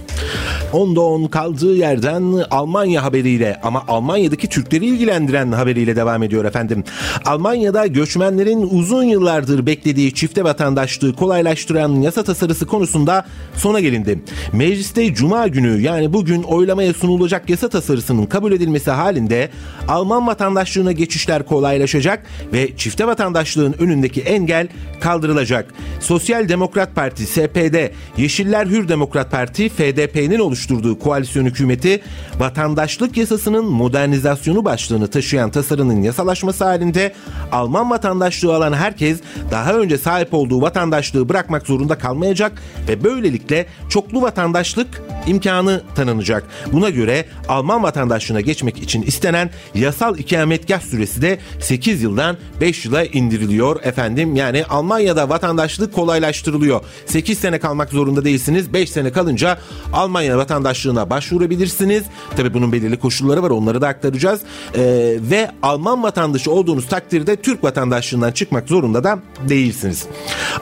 10'da 0.73 1.01
10 1.01 1.27
kaldığı 1.27 1.77
yerden 1.77 2.45
Almanya 2.51 3.03
haberiyle 3.03 3.61
ama 3.63 3.85
Almanya'daki 3.89 4.49
Türkleri 4.49 4.87
ilgilendiren 4.87 5.53
haberiyle 5.53 5.97
devam 5.97 6.23
ediyor 6.23 6.45
efendim. 6.45 6.85
Almanya'da 7.25 7.87
göçmenlerin 7.87 8.69
uzun 8.71 9.03
yıllardır 9.03 9.67
beklediği 9.67 10.15
çifte 10.15 10.45
vatandaşlığı 10.45 11.13
kolaylaştıran 11.13 12.01
yasa 12.01 12.23
tasarısı 12.23 12.67
konusunda 12.67 13.25
sona 13.57 13.81
gelindi. 13.81 14.23
Mecliste 14.53 15.15
Cuma 15.15 15.49
günü 15.49 15.81
yani 15.81 16.13
bugün 16.13 16.43
oylamaya 16.43 16.95
sunulacak 16.95 17.51
yasa 17.51 17.69
tasarısının 17.69 18.27
kabul 18.27 18.53
edilmesi 18.53 18.91
halinde 18.91 19.51
Alman 19.89 20.27
vatandaşlığına 20.35 20.93
geçişler 20.93 21.47
kolaylaşacak 21.47 22.27
ve 22.53 22.77
çifte 22.77 23.07
vatandaşlığın 23.07 23.75
önündeki 23.79 24.21
engel 24.21 24.69
kaldırılacak. 25.01 25.75
Sosyal 26.01 26.49
Demokrat 26.49 26.95
Parti 26.95 27.27
SPD, 27.27 27.93
Yeşiller 28.17 28.67
Hür 28.67 28.89
Demokrat 28.89 29.31
Parti 29.31 29.69
FDP'nin 29.69 30.39
oluşturduğu 30.39 30.99
koalisyon 30.99 31.45
hükümeti 31.45 32.03
vatandaşlık 32.39 33.17
yasasının 33.17 33.65
modernizasyonu 33.65 34.65
başlığını 34.65 35.11
taşıyan 35.11 35.51
tasarının 35.51 36.03
yasalaşması 36.03 36.65
halinde 36.65 37.15
Alman 37.53 37.91
vatandaşlığı 37.91 38.55
alan 38.55 38.73
herkes 38.73 39.21
daha 39.51 39.75
önce 39.75 39.99
sahip 39.99 40.35
olduğu 40.35 40.63
vatandaşlığı 40.63 41.29
bırakmak 41.29 41.67
zorunda 41.67 41.99
kalmayacak 41.99 42.63
ve 42.89 43.05
böylelikle 43.05 43.67
çoklu 43.89 44.23
vatandaşlık 44.23 45.03
imkanı 45.27 45.83
tanınacak. 45.95 46.45
Buna 46.73 46.91
göre 46.91 47.25
Alman 47.49 47.83
vatandaşlığına 47.83 48.41
geçmek 48.41 48.83
için 48.83 49.03
istenen 49.03 49.51
yasal 49.75 50.19
ikametgah 50.25 50.81
süresi 50.81 51.23
de 51.23 51.39
8 51.61 52.03
yıldan 52.03 52.37
5 52.61 52.85
yıla 52.85 53.05
indiriliyor 53.05 53.83
efendim. 53.83 54.37
Yani 54.37 54.65
Almanya'da 54.65 55.29
vatandaşlık 55.29 55.93
kolaylaştırılıyor. 55.93 56.81
8 57.07 57.39
sene 57.39 57.59
kalmak 57.59 57.91
zorunda 57.91 58.25
değilsiniz. 58.25 58.73
5 58.73 58.91
sene 58.91 59.13
kalınca 59.13 59.59
Almanya 59.93 60.39
vatandaşlığına 60.39 61.11
başvurabilirsiniz. 61.11 62.05
Tabi 62.37 62.55
bunun 62.55 62.73
belirli 62.73 62.97
koşulları 62.97 63.43
var 63.43 63.51
onları 63.51 63.81
da 63.81 63.89
aktaracağız. 63.89 64.41
Ee, 64.75 64.81
ve 65.21 65.51
Alman 65.63 66.03
vatandaşı 66.03 66.51
olduğunuz 66.51 66.89
takdirde 66.89 67.37
Türk 67.37 67.65
vatandaşlığından 67.65 68.33
çıkmak 68.33 68.69
zorunda 68.69 69.05
da 69.05 69.19
değilsiniz. 69.49 70.07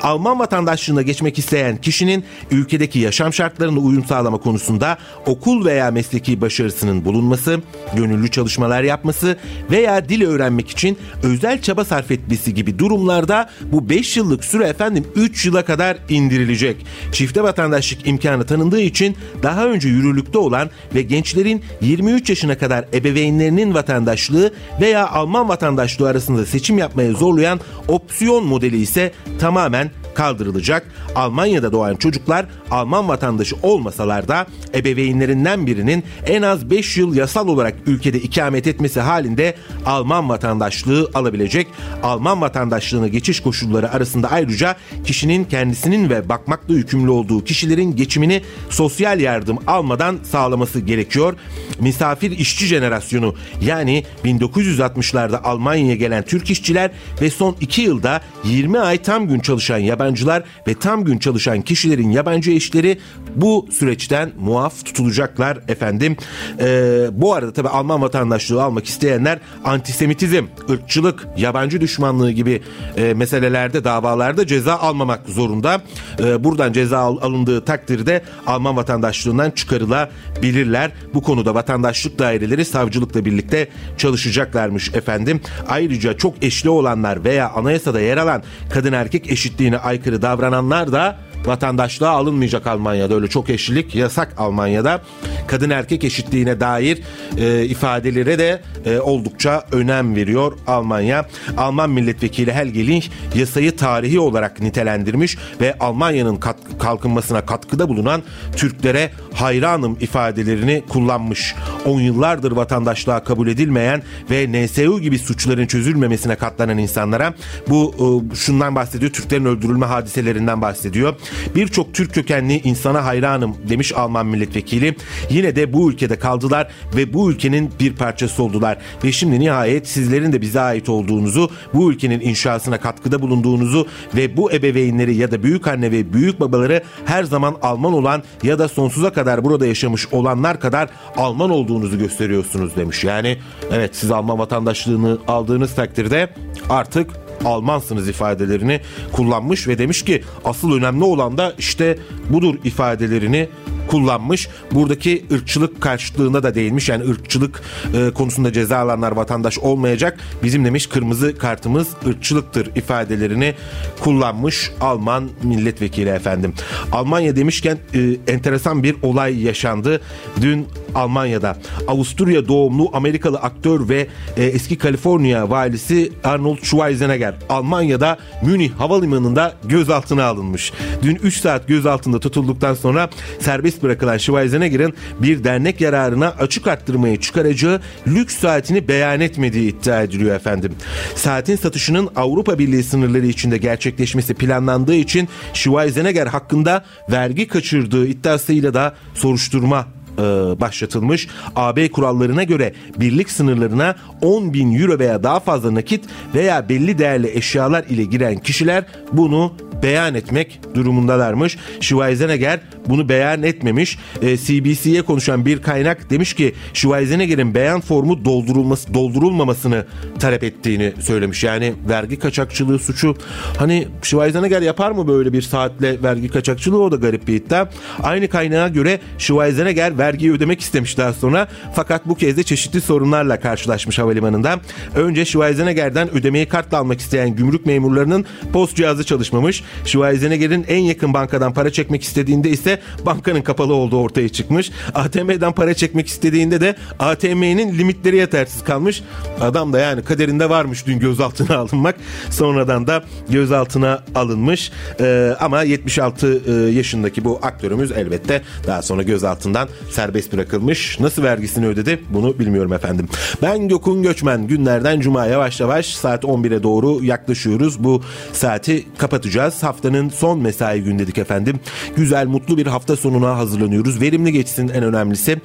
Alman 0.02 0.38
vatandaşlığına 0.38 1.02
geçmek 1.02 1.38
isteyen 1.38 1.76
kişinin 1.76 2.24
ülkedeki 2.50 2.98
yaşam 2.98 3.32
şartlarına 3.32 3.80
uyum 3.80 4.04
sağlama 4.04 4.38
konusunda 4.38 4.98
okul 5.26 5.64
veya 5.64 5.90
mesleki 5.90 6.40
başarısının 6.40 7.04
bulunması, 7.04 7.60
gönüllü 7.96 8.30
çalışmalar 8.30 8.82
yapması 8.82 9.36
veya 9.70 10.08
dil 10.08 10.22
öğrenmek 10.22 10.70
için 10.70 10.98
özel 11.22 11.62
çaba 11.62 11.84
sarf 11.84 12.10
etmesi 12.10 12.54
gibi 12.54 12.78
durumlarda 12.78 13.50
bu 13.62 13.88
5 13.88 14.16
yıllık 14.16 14.44
süre 14.44 14.64
efendim 14.64 15.04
3 15.16 15.46
yıla 15.46 15.64
kadar 15.64 15.96
indirilecek. 16.08 16.76
Çifte 17.12 17.42
vatandaşlık 17.42 18.06
imkanı 18.06 18.46
tanındığı 18.46 18.80
için 18.80 19.16
daha 19.42 19.66
önce 19.66 19.88
yürürlükte 19.88 20.38
olan 20.38 20.70
ve 20.94 21.02
gençlerin 21.02 21.62
23 21.80 22.30
yaşına 22.30 22.58
kadar 22.58 22.84
ebeveynlerinin 22.94 23.74
vatandaşlığı 23.74 24.52
veya 24.80 25.08
Alman 25.08 25.48
vatandaşlığı 25.48 26.08
arasında 26.08 26.46
seçim 26.46 26.78
yapmaya 26.78 27.12
zorlayan 27.12 27.60
opsiyon 27.88 28.46
modeli 28.46 28.76
ise 28.76 29.12
tamamen 29.38 29.90
kaldırılacak. 30.14 30.86
Almanya'da 31.14 31.72
doğan 31.72 31.96
çocuklar 31.96 32.46
Alman 32.70 33.08
vatandaşı 33.08 33.56
olmasalar 33.62 34.28
da 34.28 34.46
ebeveynlerinden 34.74 35.66
birinin 35.66 36.04
en 36.26 36.42
az 36.42 36.70
5 36.70 36.96
yıl 36.96 37.14
yasal 37.14 37.48
olarak 37.48 37.74
ülkede 37.86 38.20
ikamet 38.20 38.66
etmesi 38.66 39.00
halinde 39.00 39.54
Alman 39.86 40.28
vatandaşlığı 40.28 41.10
alabilecek. 41.14 41.66
Alman 42.02 42.40
vatandaşlığına 42.40 43.08
geçiş 43.08 43.40
koşulları 43.40 43.92
arasında 43.92 44.30
ayrıca 44.30 44.76
kişinin 45.04 45.44
kendisinin 45.44 46.10
ve 46.10 46.28
bakmakla 46.28 46.74
yükümlü 46.74 47.10
olduğu 47.10 47.44
kişilerin 47.44 47.96
geçimini 47.96 48.42
sosyal 48.70 49.20
yardım 49.20 49.58
almadan 49.66 50.18
sağlaması 50.22 50.80
gerekiyor. 50.80 51.34
Misafir 51.80 52.30
işçi 52.30 52.66
jenerasyonu 52.66 53.34
yani 53.60 54.04
1960'larda 54.24 55.42
Almanya'ya 55.42 55.94
gelen 55.94 56.22
Türk 56.22 56.50
işçiler 56.50 56.90
ve 57.20 57.30
son 57.30 57.56
2 57.60 57.82
yılda 57.82 58.20
20 58.44 58.78
ay 58.78 59.02
tam 59.02 59.28
gün 59.28 59.40
çalışan 59.40 59.78
yabancılar 60.02 60.42
ve 60.68 60.74
tam 60.74 61.04
gün 61.04 61.18
çalışan 61.18 61.62
kişilerin 61.62 62.10
yabancı 62.10 62.50
eşleri 62.50 62.98
bu 63.36 63.66
süreçten 63.70 64.32
muaf 64.38 64.84
tutulacaklar 64.84 65.58
efendim. 65.68 66.16
Ee, 66.60 67.06
bu 67.12 67.34
arada 67.34 67.52
tabi 67.52 67.68
Alman 67.68 68.02
vatandaşlığı 68.02 68.62
almak 68.62 68.86
isteyenler 68.86 69.38
antisemitizm, 69.64 70.44
ırkçılık, 70.70 71.26
yabancı 71.36 71.80
düşmanlığı 71.80 72.30
gibi 72.30 72.62
e, 72.96 73.14
meselelerde 73.14 73.84
davalarda 73.84 74.46
ceza 74.46 74.76
almamak 74.76 75.20
zorunda. 75.28 75.82
E, 76.18 76.44
buradan 76.44 76.72
ceza 76.72 76.98
al, 76.98 77.16
alındığı 77.22 77.64
takdirde 77.64 78.22
Alman 78.46 78.76
vatandaşlığından 78.76 79.50
çıkarılabilirler. 79.50 80.90
Bu 81.14 81.22
konuda 81.22 81.54
vatandaşlık 81.54 82.18
daireleri 82.18 82.64
savcılıkla 82.64 83.24
birlikte 83.24 83.68
çalışacaklarmış 83.98 84.94
efendim. 84.94 85.40
Ayrıca 85.68 86.16
çok 86.16 86.44
eşli 86.44 86.68
olanlar 86.68 87.24
veya 87.24 87.50
anayasada 87.50 88.00
yer 88.00 88.16
alan 88.16 88.42
kadın 88.70 88.92
erkek 88.92 89.32
eşitliğine 89.32 89.78
aykırı 89.92 90.22
davrananlar 90.22 90.92
da 90.92 91.16
vatandaşlığa 91.44 92.10
alınmayacak 92.10 92.66
Almanya'da 92.66 93.14
öyle 93.14 93.28
çok 93.28 93.50
eşlilik 93.50 93.94
yasak 93.94 94.34
Almanya'da 94.38 95.00
kadın 95.46 95.70
erkek 95.70 96.04
eşitliğine 96.04 96.60
dair 96.60 97.02
e, 97.38 97.64
ifadelere 97.64 98.38
de 98.38 98.62
e, 98.84 98.98
oldukça 98.98 99.64
önem 99.72 100.16
veriyor 100.16 100.58
Almanya. 100.66 101.26
Alman 101.56 101.90
milletvekili 101.90 102.52
Helge 102.52 102.86
Link 102.86 103.10
yasayı 103.34 103.76
tarihi 103.76 104.20
olarak 104.20 104.60
nitelendirmiş 104.60 105.38
ve 105.60 105.78
Almanya'nın 105.80 106.36
kat, 106.36 106.56
kalkınmasına 106.78 107.46
katkıda 107.46 107.88
bulunan 107.88 108.22
Türklere 108.56 109.10
hayranım 109.34 109.96
ifadelerini 110.00 110.82
kullanmış. 110.88 111.54
10 111.86 112.00
yıllardır 112.00 112.52
vatandaşlığa 112.52 113.24
kabul 113.24 113.48
edilmeyen 113.48 114.02
ve 114.30 114.52
NSU 114.52 115.00
gibi 115.00 115.18
suçların 115.18 115.66
çözülmemesine 115.66 116.36
katlanan 116.36 116.78
insanlara 116.78 117.34
bu 117.68 117.94
e, 118.32 118.34
şundan 118.36 118.74
bahsediyor 118.74 119.12
Türklerin 119.12 119.44
öldürülme 119.44 119.86
hadiselerinden 119.86 120.62
bahsediyor. 120.62 121.14
Birçok 121.54 121.94
Türk 121.94 122.14
kökenli 122.14 122.60
insana 122.60 123.04
hayranım 123.04 123.56
demiş 123.68 123.92
Alman 123.92 124.26
milletvekili. 124.26 124.96
Yine 125.30 125.56
de 125.56 125.72
bu 125.72 125.90
ülkede 125.90 126.18
kaldılar 126.18 126.68
ve 126.96 127.12
bu 127.12 127.30
ülkenin 127.30 127.70
bir 127.80 127.96
parçası 127.96 128.42
oldular. 128.42 128.78
Ve 129.04 129.12
şimdi 129.12 129.40
nihayet 129.40 129.88
sizlerin 129.88 130.32
de 130.32 130.40
bize 130.40 130.60
ait 130.60 130.88
olduğunuzu, 130.88 131.50
bu 131.74 131.92
ülkenin 131.92 132.20
inşasına 132.20 132.80
katkıda 132.80 133.22
bulunduğunuzu 133.22 133.86
ve 134.16 134.36
bu 134.36 134.52
ebeveynleri 134.52 135.14
ya 135.14 135.30
da 135.30 135.42
büyük 135.42 135.66
anne 135.66 135.90
ve 135.90 136.12
büyük 136.12 136.40
babaları 136.40 136.82
her 137.04 137.24
zaman 137.24 137.56
Alman 137.62 137.92
olan 137.92 138.22
ya 138.42 138.58
da 138.58 138.68
sonsuza 138.68 139.12
kadar 139.12 139.44
burada 139.44 139.66
yaşamış 139.66 140.06
olanlar 140.12 140.60
kadar 140.60 140.88
Alman 141.16 141.50
olduğunuzu 141.50 141.98
gösteriyorsunuz 141.98 142.76
demiş. 142.76 143.04
Yani 143.04 143.38
evet 143.72 143.96
siz 143.96 144.10
Alman 144.10 144.38
vatandaşlığını 144.38 145.18
aldığınız 145.28 145.74
takdirde 145.74 146.28
artık 146.70 147.10
Almansınız 147.44 148.08
ifadelerini 148.08 148.80
kullanmış 149.12 149.68
ve 149.68 149.78
demiş 149.78 150.02
ki 150.02 150.22
asıl 150.44 150.72
önemli 150.72 151.04
olan 151.04 151.38
da 151.38 151.54
işte 151.58 151.98
budur 152.30 152.54
ifadelerini 152.64 153.48
kullanmış. 153.92 154.48
Buradaki 154.70 155.24
ırkçılık 155.32 155.80
karşılığında 155.80 156.42
da 156.42 156.54
değinmiş. 156.54 156.88
Yani 156.88 157.10
ırkçılık 157.10 157.62
e, 157.94 158.10
konusunda 158.10 158.52
ceza 158.52 158.78
alanlar 158.78 159.12
vatandaş 159.12 159.58
olmayacak. 159.58 160.18
Bizim 160.42 160.64
demiş 160.64 160.86
kırmızı 160.86 161.38
kartımız 161.38 161.88
ırkçılıktır 162.06 162.70
ifadelerini 162.76 163.54
kullanmış 164.00 164.70
Alman 164.80 165.30
milletvekili 165.42 166.08
efendim. 166.08 166.54
Almanya 166.92 167.36
demişken 167.36 167.78
e, 167.94 168.32
enteresan 168.32 168.82
bir 168.82 168.96
olay 169.02 169.42
yaşandı. 169.42 170.00
Dün 170.40 170.66
Almanya'da 170.94 171.56
Avusturya 171.88 172.48
doğumlu 172.48 172.90
Amerikalı 172.92 173.38
aktör 173.38 173.88
ve 173.88 174.06
e, 174.36 174.44
eski 174.44 174.78
Kaliforniya 174.78 175.50
valisi 175.50 176.12
Arnold 176.24 176.58
Schwarzenegger 176.62 177.34
Almanya'da 177.48 178.18
Münih 178.42 178.72
havalimanında 178.78 179.54
gözaltına 179.64 180.24
alınmış. 180.24 180.72
Dün 181.02 181.16
3 181.16 181.40
saat 181.40 181.68
gözaltında 181.68 182.20
tutulduktan 182.20 182.74
sonra 182.74 183.10
serbest 183.40 183.81
bırakılan 183.82 184.18
Schwarzenegger'in 184.18 184.94
bir 185.22 185.44
dernek 185.44 185.80
yararına 185.80 186.28
açık 186.28 186.66
arttırmayı 186.66 187.20
çıkaracağı 187.20 187.80
lüks 188.06 188.36
saatini 188.36 188.88
beyan 188.88 189.20
etmediği 189.20 189.70
iddia 189.70 190.02
ediliyor 190.02 190.36
efendim. 190.36 190.72
Saatin 191.14 191.56
satışının 191.56 192.08
Avrupa 192.16 192.58
Birliği 192.58 192.82
sınırları 192.82 193.26
içinde 193.26 193.58
gerçekleşmesi 193.58 194.34
planlandığı 194.34 194.94
için 194.94 195.28
Schwarzenegger 195.54 196.26
hakkında 196.26 196.84
vergi 197.10 197.48
kaçırdığı 197.48 198.06
iddiasıyla 198.06 198.74
da 198.74 198.94
soruşturma 199.14 199.86
e, 200.18 200.22
başlatılmış. 200.60 201.28
AB 201.56 201.90
kurallarına 201.90 202.42
göre 202.42 202.72
birlik 203.00 203.30
sınırlarına 203.30 203.94
10 204.22 204.54
bin 204.54 204.80
euro 204.80 204.98
veya 204.98 205.22
daha 205.22 205.40
fazla 205.40 205.74
nakit 205.74 206.04
veya 206.34 206.68
belli 206.68 206.98
değerli 206.98 207.36
eşyalar 207.36 207.84
ile 207.84 208.04
giren 208.04 208.38
kişiler 208.38 208.84
bunu 209.12 209.52
beyan 209.82 210.14
etmek 210.14 210.60
durumundalarmış. 210.74 211.58
Schwarzenegger 211.80 212.60
bunu 212.88 213.08
beyan 213.08 213.42
etmemiş. 213.42 213.98
E, 214.22 214.36
CBC'ye 214.36 215.02
konuşan 215.02 215.46
bir 215.46 215.62
kaynak 215.62 216.10
demiş 216.10 216.34
ki 216.34 216.54
Schwarzenegger'in 216.74 217.54
beyan 217.54 217.80
formu 217.80 218.24
doldurulması 218.24 218.94
doldurulmamasını 218.94 219.86
talep 220.18 220.44
ettiğini 220.44 220.92
söylemiş. 221.00 221.44
Yani 221.44 221.74
vergi 221.88 222.18
kaçakçılığı 222.18 222.78
suçu 222.78 223.16
hani 223.58 223.88
Schwarzenegger 224.02 224.62
yapar 224.62 224.90
mı 224.90 225.08
böyle 225.08 225.32
bir 225.32 225.42
saatle 225.42 226.02
vergi 226.02 226.28
kaçakçılığı 226.28 226.82
o 226.82 226.92
da 226.92 226.96
garip 226.96 227.28
bir 227.28 227.34
iddia. 227.34 227.68
Aynı 228.02 228.28
kaynağa 228.28 228.68
göre 228.68 229.00
Schwarzenegger 229.18 229.98
vergiyi 229.98 230.32
ödemek 230.32 230.60
istemiş 230.60 230.98
daha 230.98 231.12
sonra 231.12 231.48
fakat 231.74 232.08
bu 232.08 232.14
kez 232.14 232.36
de 232.36 232.42
çeşitli 232.42 232.80
sorunlarla 232.80 233.40
karşılaşmış 233.40 233.98
havalimanında. 233.98 234.60
Önce 234.94 235.24
Schwarzenegger'den 235.24 236.14
ödemeyi 236.14 236.46
kartla 236.46 236.78
almak 236.78 237.00
isteyen 237.00 237.36
gümrük 237.36 237.66
memurlarının 237.66 238.24
post 238.52 238.76
cihazı 238.76 239.04
çalışmamış. 239.04 239.64
Schwarzenegger'in 239.84 240.64
en 240.68 240.78
yakın 240.78 241.14
bankadan 241.14 241.54
para 241.54 241.72
çekmek 241.72 242.02
istediğinde 242.02 242.50
ise 242.50 242.71
bankanın 243.06 243.42
kapalı 243.42 243.74
olduğu 243.74 244.00
ortaya 244.00 244.28
çıkmış. 244.28 244.70
ATM'den 244.94 245.52
para 245.52 245.74
çekmek 245.74 246.06
istediğinde 246.06 246.60
de 246.60 246.76
ATM'nin 246.98 247.78
limitleri 247.78 248.16
yetersiz 248.16 248.64
kalmış. 248.64 249.02
Adam 249.40 249.72
da 249.72 249.78
yani 249.78 250.02
kaderinde 250.04 250.50
varmış 250.50 250.86
dün 250.86 250.98
gözaltına 250.98 251.56
alınmak. 251.58 251.94
Sonradan 252.30 252.86
da 252.86 253.04
gözaltına 253.28 254.02
alınmış. 254.14 254.72
Ee, 255.00 255.36
ama 255.40 255.62
76 255.62 256.42
e, 256.46 256.52
yaşındaki 256.52 257.24
bu 257.24 257.38
aktörümüz 257.42 257.92
elbette 257.92 258.42
daha 258.66 258.82
sonra 258.82 259.02
gözaltından 259.02 259.68
serbest 259.90 260.32
bırakılmış. 260.32 261.00
Nasıl 261.00 261.22
vergisini 261.22 261.66
ödedi 261.66 262.00
bunu 262.10 262.38
bilmiyorum 262.38 262.72
efendim. 262.72 263.08
Ben 263.42 263.68
Gökün 263.68 264.02
Göçmen 264.02 264.46
günlerden 264.46 265.00
cuma 265.00 265.26
yavaş 265.26 265.60
yavaş 265.60 265.86
saat 265.86 266.24
11'e 266.24 266.62
doğru 266.62 267.04
yaklaşıyoruz. 267.04 267.84
Bu 267.84 268.02
saati 268.32 268.86
kapatacağız. 268.98 269.62
Haftanın 269.62 270.08
son 270.08 270.38
mesai 270.38 270.82
gün 270.82 270.98
dedik 270.98 271.18
efendim. 271.18 271.60
Güzel 271.96 272.26
mutlu 272.26 272.56
bir 272.56 272.61
hafta 272.66 272.96
sonuna 272.96 273.36
hazırlanıyoruz. 273.38 274.00
Verimli 274.00 274.32
geçsin 274.32 274.68
en 274.68 274.82
önemlisi. 274.82 275.40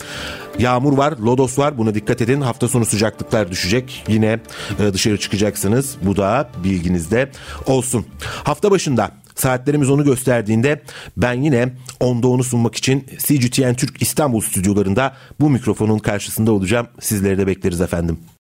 Yağmur 0.59 0.97
var, 0.97 1.17
lodos 1.17 1.59
var. 1.59 1.77
Buna 1.77 1.95
dikkat 1.95 2.21
edin. 2.21 2.41
Hafta 2.41 2.67
sonu 2.67 2.85
sıcaklıklar 2.85 3.51
düşecek. 3.51 4.03
Yine 4.07 4.39
e, 4.79 4.93
dışarı 4.93 5.19
çıkacaksınız. 5.19 5.95
Bu 6.01 6.17
da 6.17 6.49
bilginizde 6.63 7.31
olsun. 7.67 8.05
Hafta 8.43 8.71
başında 8.71 9.11
Saatlerimiz 9.37 9.89
onu 9.89 10.03
gösterdiğinde 10.03 10.81
ben 11.17 11.33
yine 11.33 11.73
onda 11.99 12.27
onu 12.27 12.43
sunmak 12.43 12.75
için 12.75 13.05
CGTN 13.17 13.73
Türk 13.73 14.01
İstanbul 14.01 14.41
stüdyolarında 14.41 15.15
bu 15.39 15.49
mikrofonun 15.49 15.99
karşısında 15.99 16.51
olacağım. 16.51 16.87
Sizleri 16.99 17.37
de 17.37 17.47
bekleriz 17.47 17.81
efendim. 17.81 18.19